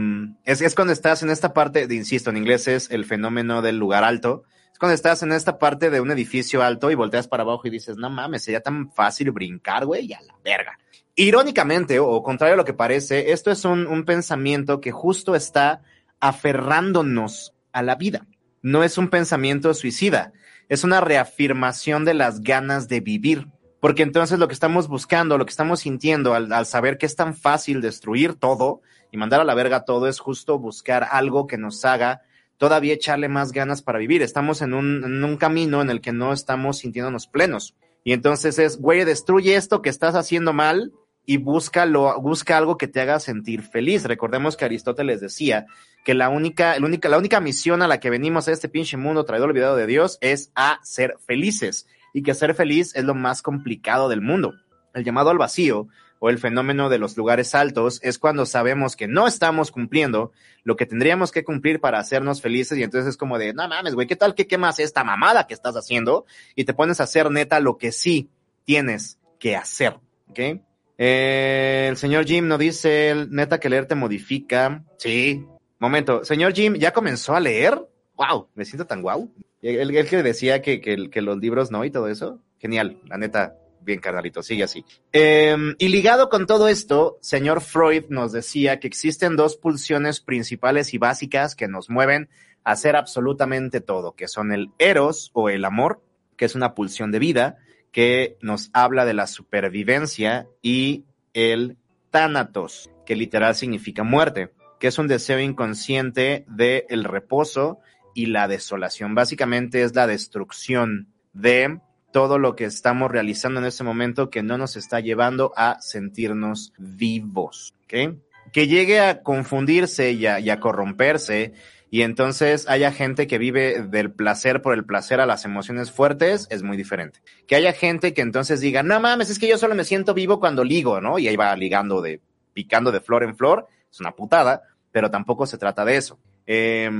[0.44, 3.78] es, es cuando estás en esta parte, de, insisto, en inglés es el fenómeno del
[3.78, 4.42] lugar alto.
[4.72, 7.70] Es cuando estás en esta parte de un edificio alto y volteas para abajo y
[7.70, 10.76] dices, no mames, sería tan fácil brincar, güey, y a la verga.
[11.14, 15.82] Irónicamente, o contrario a lo que parece, esto es un, un pensamiento que justo está
[16.20, 18.26] aferrándonos a la vida
[18.68, 20.32] no es un pensamiento suicida,
[20.68, 23.48] es una reafirmación de las ganas de vivir.
[23.80, 27.14] Porque entonces lo que estamos buscando, lo que estamos sintiendo al, al, saber que es
[27.16, 31.58] tan fácil destruir todo y mandar a la verga todo es justo buscar algo que
[31.58, 32.22] nos haga
[32.58, 34.20] todavía echarle más ganas para vivir.
[34.20, 37.74] Estamos en un, un camino en el que no estamos sintiéndonos plenos.
[38.04, 40.92] Y entonces es, güey, destruye esto que estás haciendo mal
[41.24, 44.04] y busca algo que te haga sentir feliz.
[44.04, 45.66] Recordemos que Aristóteles decía
[46.04, 48.96] que la única, la única, la única misión a la que venimos a este pinche
[48.96, 53.14] mundo traído olvidado de Dios es a ser felices y que ser feliz es lo
[53.14, 54.54] más complicado del mundo.
[54.94, 55.88] El llamado al vacío
[56.18, 60.32] o el fenómeno de los lugares altos es cuando sabemos que no estamos cumpliendo
[60.64, 63.94] lo que tendríamos que cumplir para hacernos felices y entonces es como de, no mames,
[63.94, 66.26] güey, ¿qué tal que quemas esta mamada que estás haciendo?
[66.56, 68.30] Y te pones a hacer neta lo que sí
[68.64, 70.60] tienes que hacer, ¿ok?
[70.98, 74.84] Eh, el señor Jim nos dice, neta que leer te modifica.
[74.98, 75.46] Sí.
[75.78, 77.78] Momento, señor Jim, ¿ya comenzó a leer?
[78.16, 79.30] Wow, me siento tan guau.
[79.62, 82.40] El, el, que decía que, que, que, los libros no y todo eso.
[82.58, 84.84] Genial, la neta, bien carnalito, sigue así.
[85.12, 90.94] Eh, y ligado con todo esto, señor Freud nos decía que existen dos pulsiones principales
[90.94, 92.28] y básicas que nos mueven
[92.64, 96.02] a hacer absolutamente todo, que son el eros o el amor,
[96.36, 97.56] que es una pulsión de vida,
[97.92, 101.04] que nos habla de la supervivencia y
[101.34, 101.76] el
[102.10, 107.80] tánatos, que literal significa muerte, que es un deseo inconsciente del el reposo
[108.14, 109.14] y la desolación.
[109.14, 111.80] Básicamente es la destrucción de
[112.12, 116.72] todo lo que estamos realizando en este momento que no nos está llevando a sentirnos
[116.78, 117.74] vivos.
[117.86, 121.52] Que llegue a confundirse y a, y a corromperse
[121.90, 126.46] y entonces haya gente que vive del placer por el placer a las emociones fuertes,
[126.50, 127.20] es muy diferente.
[127.46, 130.38] Que haya gente que entonces diga, no mames, es que yo solo me siento vivo
[130.38, 131.18] cuando ligo, ¿no?
[131.18, 132.20] Y ahí va ligando de,
[132.52, 136.18] picando de flor en flor, es una putada, pero tampoco se trata de eso.
[136.46, 136.90] Eh,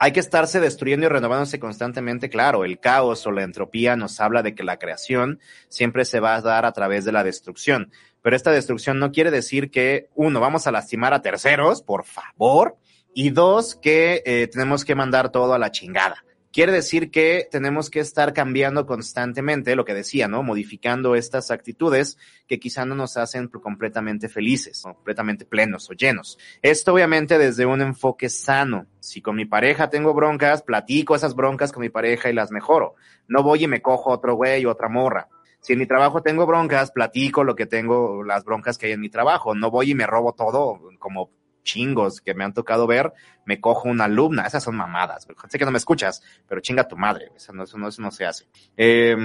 [0.00, 4.42] hay que estarse destruyendo y renovándose constantemente, claro, el caos o la entropía nos habla
[4.42, 7.90] de que la creación siempre se va a dar a través de la destrucción.
[8.22, 12.76] Pero esta destrucción no quiere decir que, uno, vamos a lastimar a terceros, por favor,
[13.12, 16.24] y dos, que eh, tenemos que mandar todo a la chingada.
[16.50, 20.42] Quiere decir que tenemos que estar cambiando constantemente, lo que decía, ¿no?
[20.42, 26.38] Modificando estas actitudes que quizá no nos hacen completamente felices, completamente plenos o llenos.
[26.62, 28.86] Esto obviamente desde un enfoque sano.
[28.98, 32.94] Si con mi pareja tengo broncas, platico esas broncas con mi pareja y las mejoro.
[33.26, 35.28] No voy y me cojo otro güey otra morra.
[35.60, 39.00] Si en mi trabajo tengo broncas, platico lo que tengo, las broncas que hay en
[39.00, 39.54] mi trabajo.
[39.54, 41.30] No voy y me robo todo como
[41.68, 43.12] chingos que me han tocado ver,
[43.44, 46.96] me cojo una alumna, esas son mamadas, sé que no me escuchas, pero chinga tu
[46.96, 48.46] madre, eso no, se hace.
[48.76, 49.16] Eh,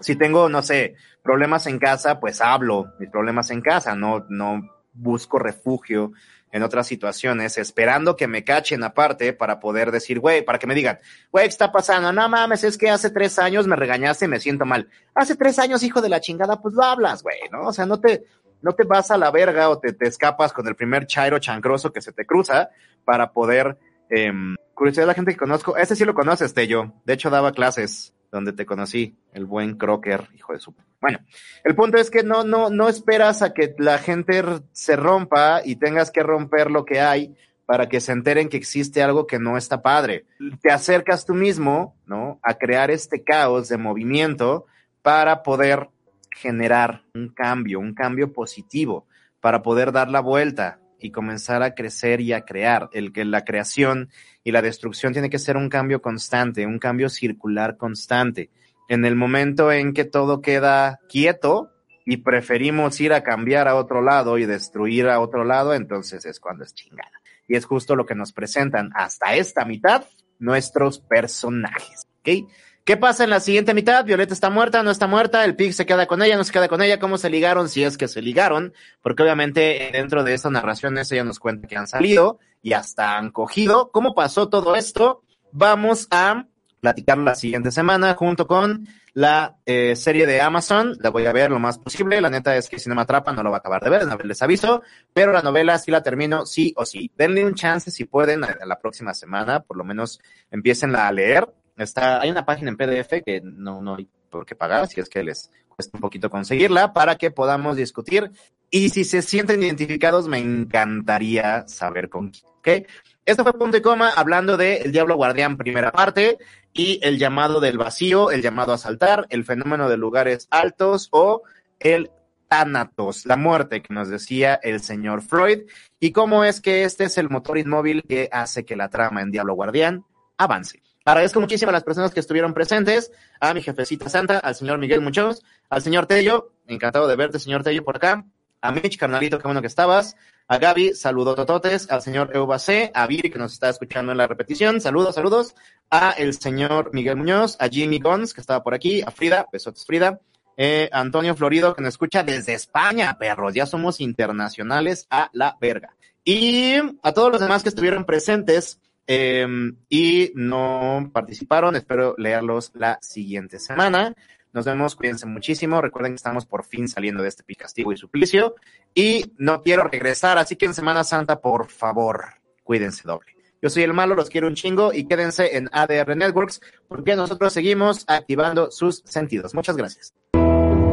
[0.00, 4.62] si tengo, no sé, problemas en casa, pues hablo mis problemas en casa, no, no
[4.92, 6.12] busco refugio
[6.52, 10.74] en otras situaciones, esperando que me cachen aparte para poder decir, güey, para que me
[10.74, 10.98] digan,
[11.30, 12.12] güey, ¿qué está pasando?
[12.12, 14.88] No mames, es que hace tres años me regañaste y me siento mal.
[15.14, 17.68] Hace tres años, hijo de la chingada, pues lo hablas, güey, ¿no?
[17.68, 18.24] O sea, no te,
[18.66, 21.92] no te vas a la verga o te, te escapas con el primer chairo chancroso
[21.92, 22.70] que se te cruza
[23.04, 23.78] para poder,
[24.10, 24.32] eh,
[24.74, 28.52] curiosidad la gente que conozco, este sí lo conoces, Tello, de hecho daba clases donde
[28.52, 30.74] te conocí, el buen Crocker, hijo de su.
[31.00, 31.20] Bueno,
[31.62, 34.42] el punto es que no, no, no esperas a que la gente
[34.72, 37.36] se rompa y tengas que romper lo que hay
[37.66, 40.26] para que se enteren que existe algo que no está padre.
[40.60, 42.40] Te acercas tú mismo, ¿no?
[42.42, 44.66] A crear este caos de movimiento
[45.02, 45.88] para poder
[46.36, 49.06] generar un cambio, un cambio positivo,
[49.40, 52.88] para poder dar la vuelta y comenzar a crecer y a crear.
[52.92, 54.10] El que la creación
[54.44, 58.50] y la destrucción tiene que ser un cambio constante, un cambio circular constante.
[58.88, 61.70] En el momento en que todo queda quieto
[62.04, 66.38] y preferimos ir a cambiar a otro lado y destruir a otro lado, entonces es
[66.38, 67.20] cuando es chingada.
[67.48, 70.04] Y es justo lo que nos presentan hasta esta mitad
[70.38, 72.06] nuestros personajes.
[72.20, 72.48] ¿Ok?
[72.86, 74.04] ¿Qué pasa en la siguiente mitad?
[74.04, 76.68] Violeta está muerta, no está muerta, el Pig se queda con ella, no se queda
[76.68, 80.50] con ella, cómo se ligaron, si es que se ligaron, porque obviamente dentro de esta
[80.50, 83.90] narración ella nos cuenta que han salido y hasta han cogido.
[83.90, 85.24] ¿Cómo pasó todo esto?
[85.50, 86.46] Vamos a
[86.78, 90.96] platicar la siguiente semana junto con la eh, serie de Amazon.
[91.00, 92.20] La voy a ver lo más posible.
[92.20, 94.24] La neta es que si no me atrapa no lo va a acabar de ver,
[94.24, 94.84] les aviso.
[95.12, 97.10] Pero la novela sí la termino sí o sí.
[97.18, 100.20] Denle un chance si pueden a la próxima semana, por lo menos
[100.52, 101.48] empiecen a leer.
[101.76, 105.08] Está, hay una página en PDF que no, no hay por qué pagar, si es
[105.08, 108.30] que les cuesta un poquito conseguirla, para que podamos discutir.
[108.70, 112.86] Y si se sienten identificados, me encantaría saber con quién.
[113.24, 116.38] Esto fue punto y coma hablando de El Diablo Guardián primera parte
[116.72, 121.42] y el llamado del vacío, el llamado a saltar, el fenómeno de lugares altos o
[121.80, 122.10] el
[122.48, 125.62] Thanatos, la muerte que nos decía el señor Freud
[125.98, 129.32] y cómo es que este es el motor inmóvil que hace que la trama en
[129.32, 130.04] Diablo Guardián
[130.36, 130.82] avance.
[131.06, 135.00] Agradezco muchísimo a las personas que estuvieron presentes, a mi jefecita santa, al señor Miguel
[135.00, 138.24] Muchos, al señor Tello, encantado de verte, señor Tello, por acá,
[138.60, 140.16] a Mitch, carnalito, qué bueno que estabas,
[140.48, 144.26] a Gaby, saludos tototes, al señor Eubacé, a Viri, que nos está escuchando en la
[144.26, 145.54] repetición, saludos, saludos,
[145.90, 149.86] a el señor Miguel Muñoz, a Jimmy Gons, que estaba por aquí, a Frida, besotes
[149.86, 150.18] Frida,
[150.56, 155.94] eh, Antonio Florido, que nos escucha desde España, perros, ya somos internacionales a la verga.
[156.24, 159.46] Y a todos los demás que estuvieron presentes, eh,
[159.88, 161.76] y no participaron.
[161.76, 164.14] Espero leerlos la siguiente semana.
[164.52, 165.82] Nos vemos, cuídense muchísimo.
[165.82, 168.54] Recuerden que estamos por fin saliendo de este picastigo y suplicio.
[168.94, 172.24] Y no quiero regresar, así que en Semana Santa, por favor,
[172.62, 173.36] cuídense doble.
[173.60, 177.52] Yo soy el malo, los quiero un chingo y quédense en ADR Networks porque nosotros
[177.52, 179.54] seguimos activando sus sentidos.
[179.54, 180.14] Muchas gracias.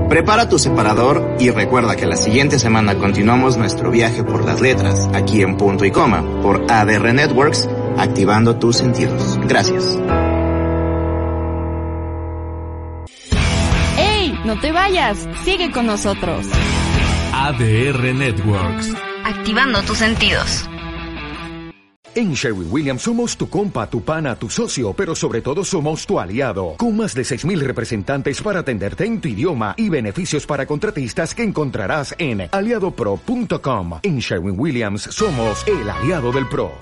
[0.10, 5.10] Prepara tu separador y recuerda que la siguiente semana continuamos nuestro viaje por las letras
[5.14, 7.68] aquí en punto y coma por ADR Networks
[7.98, 9.40] activando tus sentidos.
[9.48, 9.98] Gracias.
[13.98, 14.38] ¡Ey!
[14.46, 16.46] No te vayas, sigue con nosotros.
[17.34, 18.94] ADR Networks.
[19.26, 20.68] Activando tus sentidos.
[22.16, 26.20] En Sherwin Williams somos tu compa, tu pana, tu socio, pero sobre todo somos tu
[26.20, 31.34] aliado, con más de 6.000 representantes para atenderte en tu idioma y beneficios para contratistas
[31.34, 34.00] que encontrarás en aliadopro.com.
[34.04, 36.74] En Sherwin Williams somos el aliado del PRO.